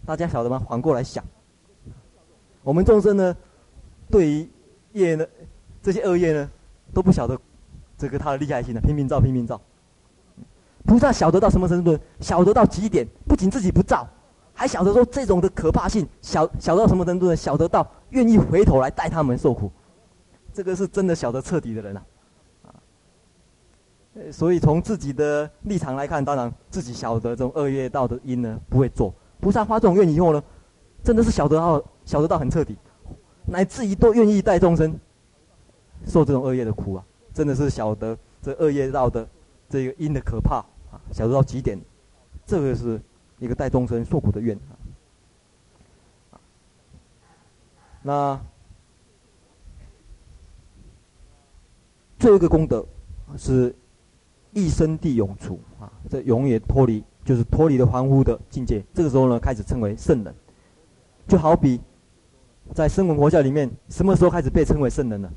[0.06, 0.62] 大家晓得吗？
[0.68, 1.24] 反过来想。
[2.64, 3.36] 我们众生呢，
[4.10, 4.50] 对于
[4.92, 5.26] 业呢，
[5.82, 6.50] 这些恶业呢，
[6.94, 7.40] 都不晓得
[7.98, 9.62] 这个他的厉害性呢，拼命造，拼命造。
[10.86, 11.98] 菩萨晓得到什么程度？
[12.20, 14.08] 晓得到极点，不仅自己不造，
[14.58, 17.36] 还晓得说这种的可怕性，晓晓得到什么程度呢？
[17.36, 19.72] 晓得到愿意回头来带他们受苦，
[20.52, 22.04] 这个是真的晓得彻底的人啊！
[22.66, 22.74] 啊，
[24.32, 29.14] 所以从自己的立场来看，当然自己晓得这种恶业道的因呢，不会做。
[29.40, 30.44] 菩萨发这种愿以后呢，
[31.04, 31.84] 真的是晓得到。
[32.08, 32.78] 晓得到很彻底，
[33.46, 34.98] 乃至于都愿意带众生
[36.06, 37.04] 受这种恶业的苦啊！
[37.34, 39.28] 真的是晓得这恶业道的
[39.68, 40.96] 这个因的可怕啊！
[41.12, 41.78] 晓得到极点，
[42.46, 42.98] 这个是
[43.40, 44.58] 一个带众生受苦的愿
[46.32, 46.40] 啊。
[48.02, 48.40] 那
[52.20, 52.86] 最后一个功德
[53.38, 53.76] 是
[54.54, 55.92] 一生地永除啊！
[56.10, 58.84] 这永远脱离，就是脱离了凡夫的境界。
[58.94, 60.34] 这个时候呢，开始称为圣人，
[61.28, 61.80] 就好比。
[62.74, 65.32] 在声闻佛教里面，什么时候开始被称为圣人呢？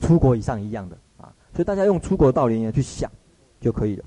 [0.00, 3.10] 出国以上一样的啊，所以大家用出国的道理呢去想
[3.60, 4.04] 就可以了。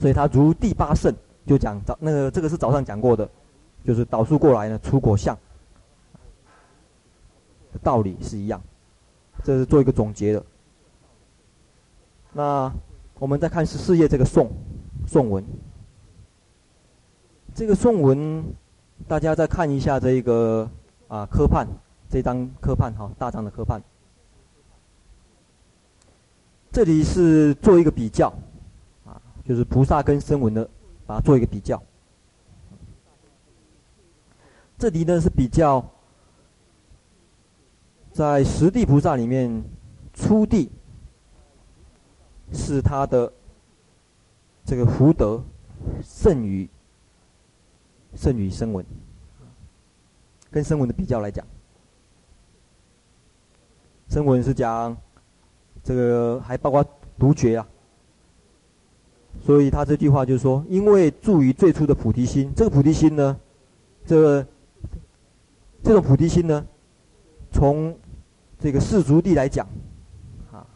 [0.00, 1.14] 所以他如第八圣，
[1.46, 3.28] 就讲早那个这个是早上讲过的，
[3.84, 5.38] 就是导数过来呢出果相，
[7.82, 8.60] 道理是一样，
[9.44, 10.42] 这是做一个总结的。
[12.32, 12.72] 那
[13.18, 14.50] 我们再看十四页这个颂
[15.06, 15.44] 颂文，
[17.54, 18.42] 这个颂文。
[19.08, 20.70] 大家再看一下这一个
[21.08, 21.66] 啊科判，
[22.10, 23.80] 这张科判哈大张的科判，
[26.70, 28.30] 这里是做一个比较，
[29.50, 30.70] 就是菩萨跟声闻的，
[31.04, 31.82] 把它做一个比较。
[34.78, 35.84] 这里呢是比较，
[38.12, 39.60] 在十地菩萨里面，
[40.14, 40.70] 初地
[42.52, 43.32] 是他的
[44.64, 45.42] 这个福德
[46.04, 46.70] 胜于。
[48.14, 48.86] 胜于声闻，
[50.48, 51.44] 跟声闻的比较来讲，
[54.08, 54.96] 声闻是讲
[55.82, 56.84] 这个还包括
[57.18, 57.68] 独觉啊，
[59.42, 63.36] 所以他这句话就是说，因为助于最初的菩提心，这个菩提心呢，
[64.04, 64.46] 这个
[65.82, 66.66] 这种菩提心呢，
[67.50, 67.96] 从
[68.58, 69.66] 这个世俗地来讲，
[70.52, 70.66] 啊，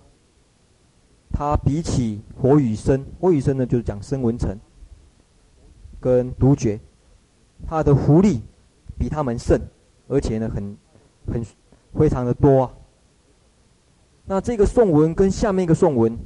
[1.33, 4.59] 它比起火与声，火与声呢就是讲生文成
[6.01, 6.81] 跟独觉。
[7.67, 8.43] 他的福利
[8.99, 9.59] 比他们胜，
[10.07, 10.77] 而且呢，很
[11.33, 11.43] 很
[11.99, 12.73] 非常的多啊。
[14.27, 16.19] 那这个颂文跟下面一个颂文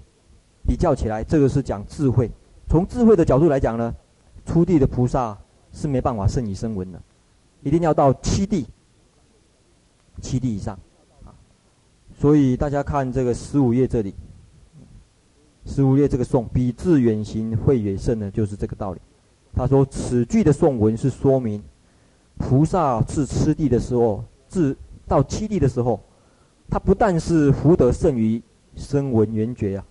[0.68, 2.30] 比较起来，这个是讲智慧。
[2.68, 3.96] 从智慧的角度来讲呢，
[4.44, 5.34] 初地的菩萨
[5.72, 7.00] 是没办法胜于声闻的，
[7.62, 8.66] 一定要到七地，
[10.20, 10.78] 七地以上。
[12.18, 14.14] 所以大家看这个十五页这里，
[15.64, 19.00] 十五页这个颂“彼自远行慧远胜”呢，就是这个道理。
[19.54, 21.62] 他说：“此句的颂文是说明，
[22.36, 25.98] 菩萨至次第的时候，至到七地的时候，
[26.68, 28.42] 他不但是福德胜于
[28.76, 29.84] 声闻缘觉呀。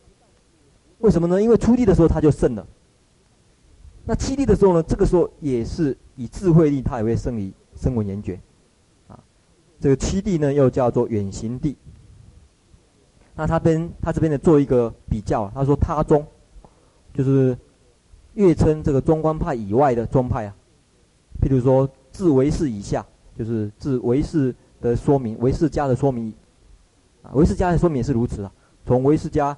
[1.00, 1.42] 为什么呢？
[1.42, 2.66] 因为初地的时候他就胜了。
[4.06, 8.40] 那七地的时候呢，这个时候也是以智慧力，他也会胜于声闻缘觉。
[9.08, 9.20] 啊，
[9.80, 11.78] 这个七地呢，又叫做远行地。
[13.36, 16.26] 那他边他这边呢，做一个比较，他说他宗，
[17.14, 17.58] 就是。”
[18.38, 20.54] 月称这个中观派以外的宗派啊，
[21.42, 23.04] 譬如说自唯识以下，
[23.36, 26.32] 就是自唯识的说明，唯识家的说明，
[27.24, 28.52] 啊，唯识家的说明也是如此啊。
[28.86, 29.58] 从唯识家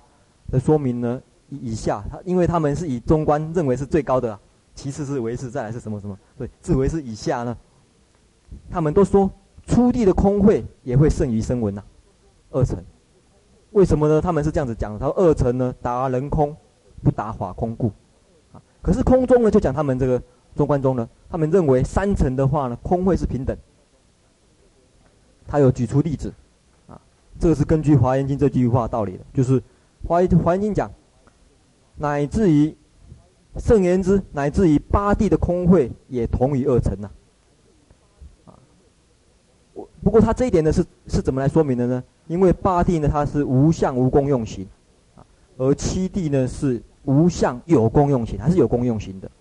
[0.50, 4.38] 的说明呢以下，他因为他们是以中观认为是最高的，
[4.76, 6.18] 其次是唯识，再来是什么什么？
[6.38, 7.58] 对，自唯是以下呢，
[8.70, 9.30] 他们都说
[9.66, 11.84] 初地的空慧也会胜于声闻呐，
[12.52, 12.78] 二乘。
[13.72, 14.20] 为什么呢？
[14.20, 16.56] 他们是这样子讲，他说二乘呢达人空，
[17.04, 17.88] 不达法空故。
[18.52, 20.22] 啊可是空中呢，就讲他们这个
[20.56, 23.56] 中观中呢，他们认为三乘的话呢，空慧是平等。
[25.46, 26.34] 他有举出例子，
[26.88, 27.00] 啊，
[27.40, 29.60] 这个是根据《华严经》这句话道理的，就是
[30.08, 30.92] 《华严华严经》讲，
[32.00, 32.76] 乃至于
[33.58, 37.12] 圣言之，乃至于八地的空慧也同于二乘呐。
[38.46, 38.58] 啊，
[39.76, 42.04] 我不过他这一点呢是是怎么来说明的呢？
[42.26, 44.68] 因为八地呢它是无相无功用行，
[45.16, 45.24] 啊，
[45.58, 46.82] 而七地呢是。
[47.06, 49.32] 无相有功用行，还是有功用行的。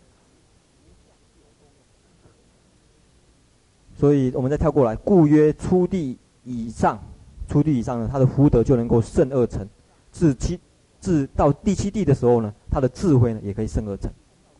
[3.95, 6.99] 所以，我们再跳过来，故曰初地以上，
[7.47, 9.69] 初地以上呢，他的福德就能够胜二乘。
[10.13, 10.59] 至七，
[11.01, 14.11] 至到第七地的时候呢，他的智慧呢也可以升而成。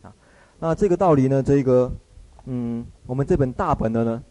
[0.01, 0.13] 啊，
[0.59, 1.91] 那这个道理呢，这个，
[2.45, 4.23] 嗯，我们这本大本的呢，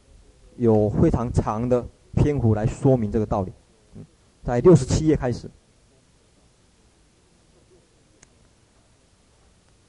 [0.57, 3.53] 有非常长的篇幅来说明这个道理。
[3.95, 4.05] 嗯，
[4.43, 5.51] 在六十七页开始。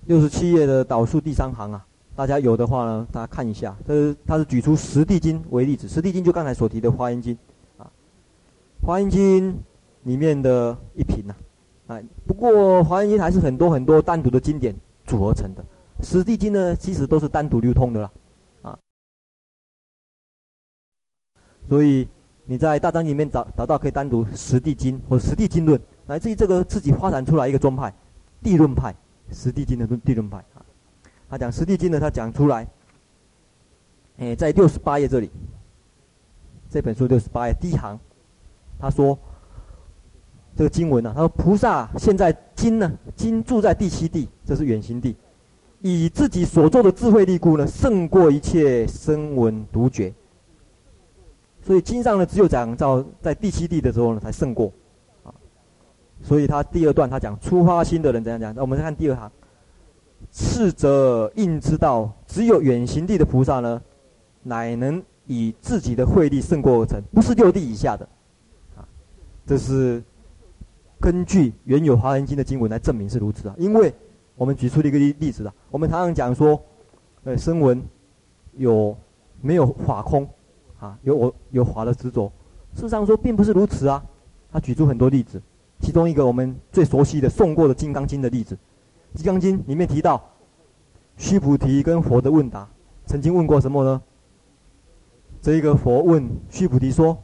[0.06, 3.78] 六十七页的导数第三行啊，大家有的话呢，大家看一下。
[3.86, 7.36] 这是它是举出《十地经》为例子，《十地经》就刚才所提的《华严经》
[7.82, 7.92] 啊，
[8.86, 9.54] 《华严经》
[10.04, 11.36] 里面的一品呐，
[12.30, 15.64] 不过《华严经》还是很多很多单独的经典组合成的，
[16.06, 18.12] 《十地经》呢，其实都是单独流通的啦，
[18.62, 18.80] 啊，
[21.68, 22.08] 所以
[22.46, 25.76] 你在大藏里面找找到可以单独《十地经》或《十地经论》，
[26.06, 27.92] 来自于这个自己发展出来一个宗派，
[28.44, 28.96] 地论派。
[29.32, 30.62] 十地经的地论派啊，
[31.32, 32.68] 他讲十地经呢，他讲出来，
[34.18, 35.32] 哎，在六十八页这里，
[36.70, 38.00] 这本书六十八页第一行，
[38.80, 39.18] 他说
[40.60, 45.16] 这个经文呢、他说菩萨现在今呢，今住在第七地，这是远行地，
[45.80, 50.14] 以自己所做的智慧力故呢，胜过一切声闻独觉，
[51.62, 54.70] 所以经上呢，只有讲到在第七地的时候呢，才胜过。
[55.24, 55.32] 啊
[56.22, 58.54] 所以他第二段他讲初发心的人怎样讲？
[58.54, 59.32] 那我们再看第二行，
[60.30, 63.82] 次则应知道，只有远行地的菩萨呢，
[64.44, 68.06] 乃能以自己的慧力胜过而成，不是六地以下的，
[68.76, 68.84] 啊，
[69.48, 70.04] 这是
[71.00, 73.56] 根据原有华严经的经文来证明是如此的。
[73.58, 73.94] 因为
[74.36, 76.62] 我们举出了一个例例子的，我们常常讲说，
[77.24, 77.84] 呃，声闻
[78.54, 78.96] 有
[79.42, 80.28] 没有法空，
[80.80, 82.32] 啊，有我有法的执着，
[82.74, 84.04] 事实上说并不是如此啊。
[84.52, 85.42] 他举出很多例子。
[85.82, 88.54] 其中一个我们最熟悉的诵过的《金刚经》的例子，
[89.18, 90.22] 《金刚经》里面提到，
[91.16, 92.68] 须菩提跟佛的问答，
[93.06, 94.02] 曾经问过什么呢？
[95.42, 97.18] 这一个佛问须菩提说，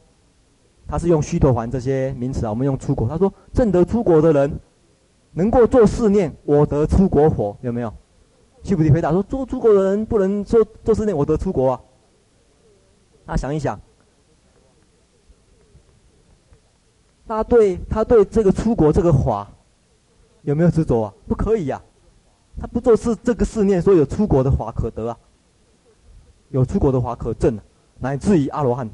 [0.86, 3.08] 他是用须陀洹这些名词啊，我们用出国。
[3.08, 4.60] 他说：“证得出国的人，
[5.32, 7.56] 能够做四念，我得出国火？
[7.60, 7.92] 有没有？”
[8.62, 11.80] 须菩提回答说：“做出国的人不能说做四念，我得出国啊。”
[13.26, 13.80] 那想一想。
[17.28, 19.50] 他对他对这个出国这个法
[20.42, 21.12] 有没有执着啊？
[21.26, 21.82] 不可以呀、
[22.56, 25.18] 啊，他不做是这个四念，说有出国的法可得啊，
[26.50, 27.58] 有出国的法可证、
[27.98, 28.88] 乃至于阿罗汉。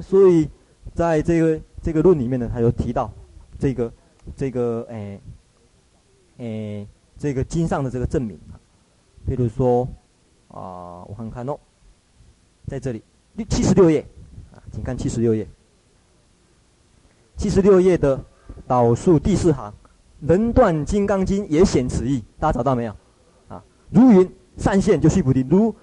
[0.00, 0.48] 所以
[0.94, 3.10] 在这个这个论里面呢，他有提到
[3.58, 3.92] 这个
[4.36, 5.20] 这个诶
[6.38, 8.60] 诶这个经上的这个证明啊，
[9.26, 9.88] 比如说
[10.48, 11.58] 啊，我看看哦，
[12.66, 13.02] 在这里
[13.34, 14.06] 六七十六页
[14.52, 15.46] 啊，请看七十六页。
[17.36, 18.20] 七十六页的
[18.66, 19.72] 导数第四行，
[20.20, 22.94] 能断金刚经也显此意，大家找到没有？
[23.48, 25.74] 啊，如云善现就须菩提，如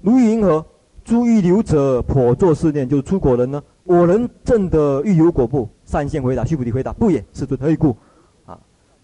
[0.00, 0.64] 如云何？
[1.02, 3.60] 诸欲流者颇作是念，就是出果人呢？
[3.84, 5.68] 我能证得欲流果不？
[5.84, 7.96] 善现回答须菩提回答不也，世尊何以故？
[8.46, 8.58] 啊，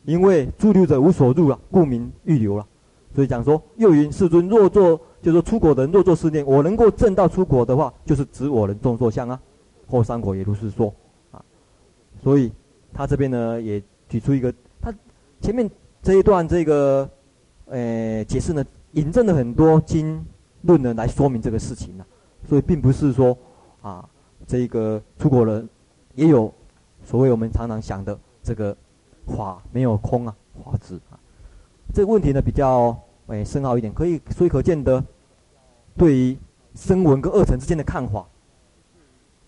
[0.04, 2.66] 因为诸流者无所入啊，故名欲流了。
[3.14, 9.40] 所以讲说又云世尊若作，就说出果人若作是念，我能够证到出果的话，就是指我能种作相啊。
[9.88, 10.94] 后三果也如是说
[11.32, 11.42] 啊。
[12.22, 12.52] 所以
[12.92, 14.92] 他这边呢也举出一个，他
[15.40, 15.68] 前面
[16.02, 17.08] 这一段这个，
[17.64, 20.24] 呃，解释呢引证了很多经
[20.62, 22.04] 论呢来说明这个事情呢，
[22.48, 23.36] 所以并不是说
[23.80, 24.06] 啊
[24.46, 25.68] 这个出国人
[26.14, 26.52] 也有
[27.04, 28.76] 所谓我们常常想的这个
[29.26, 31.18] 法没有空啊法执啊，
[31.92, 35.02] 这个问题呢比较诶深奥一点，可以所以可见得
[35.96, 36.38] 对于
[36.74, 38.26] 声闻跟二层之间的看法。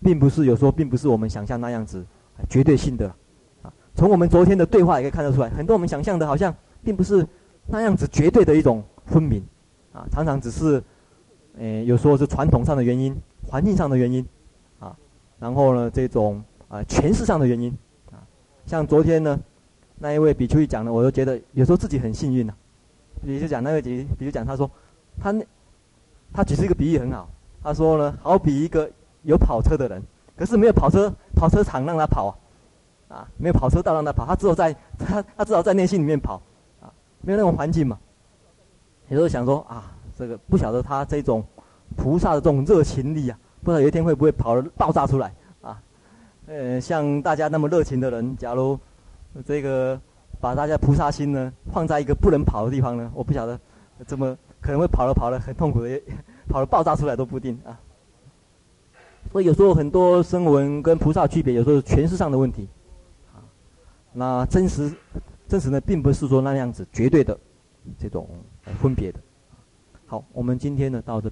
[0.01, 2.05] 并不是有时候，并不是我们想象那样子
[2.47, 3.05] 绝对性的，
[3.61, 7.27] 啊，从我们昨天的对话也可以看得出来，很多我们想象的好像并不是
[7.67, 9.43] 那样子绝对的一种分明，
[9.91, 10.81] 啊，常常只是，
[11.57, 13.13] 诶，有时候是传统上的原因、
[13.45, 14.25] 环境上的原因，
[15.39, 17.75] 然后呢，这种啊诠释上的原因，
[18.11, 18.19] 啊，
[18.65, 19.39] 像昨天呢，
[19.97, 22.53] 那一位比丘讲的，我都觉得有时候自己很幸运呐，
[23.25, 24.69] 比丘讲那个比比丘讲他说，
[25.19, 25.43] 他那
[26.33, 27.29] 他只是一个比喻很好，
[27.63, 28.89] 他说呢，好比一个。
[29.23, 30.01] 有跑车的人，
[30.37, 32.27] 可是没有跑车跑车场让他跑
[33.09, 36.41] 啊，啊，没有跑车道让他跑，他只有在他他只好在内心里面跑，
[36.79, 36.87] 啊，
[37.19, 37.99] 没有那种环境嘛。
[39.09, 41.43] 有时候想说啊，这个不晓得他这种
[41.97, 45.81] 菩萨的这种热情力啊，不知道有一天会不会跑了爆炸出来啊？
[46.47, 48.79] 呃，像大家那么热情的人，假如
[49.45, 49.99] 这个
[50.39, 53.59] 把大家菩萨心呢放在一个不能跑的地方呢，我不晓得
[54.07, 56.01] 怎么可能会跑了跑了很痛苦的，
[56.47, 57.77] 跑了爆炸出来都不定啊。
[59.31, 62.67] 所以有时候很多声闻跟菩萨区别，有时候是诠释上的问题，
[63.33, 63.43] 啊，
[64.13, 64.91] 那真实
[65.47, 67.37] 真实呢，并不是说那样子绝对的
[67.99, 68.27] 这种
[68.81, 69.19] 分别的。
[70.07, 71.29] 好，我们今天呢到这。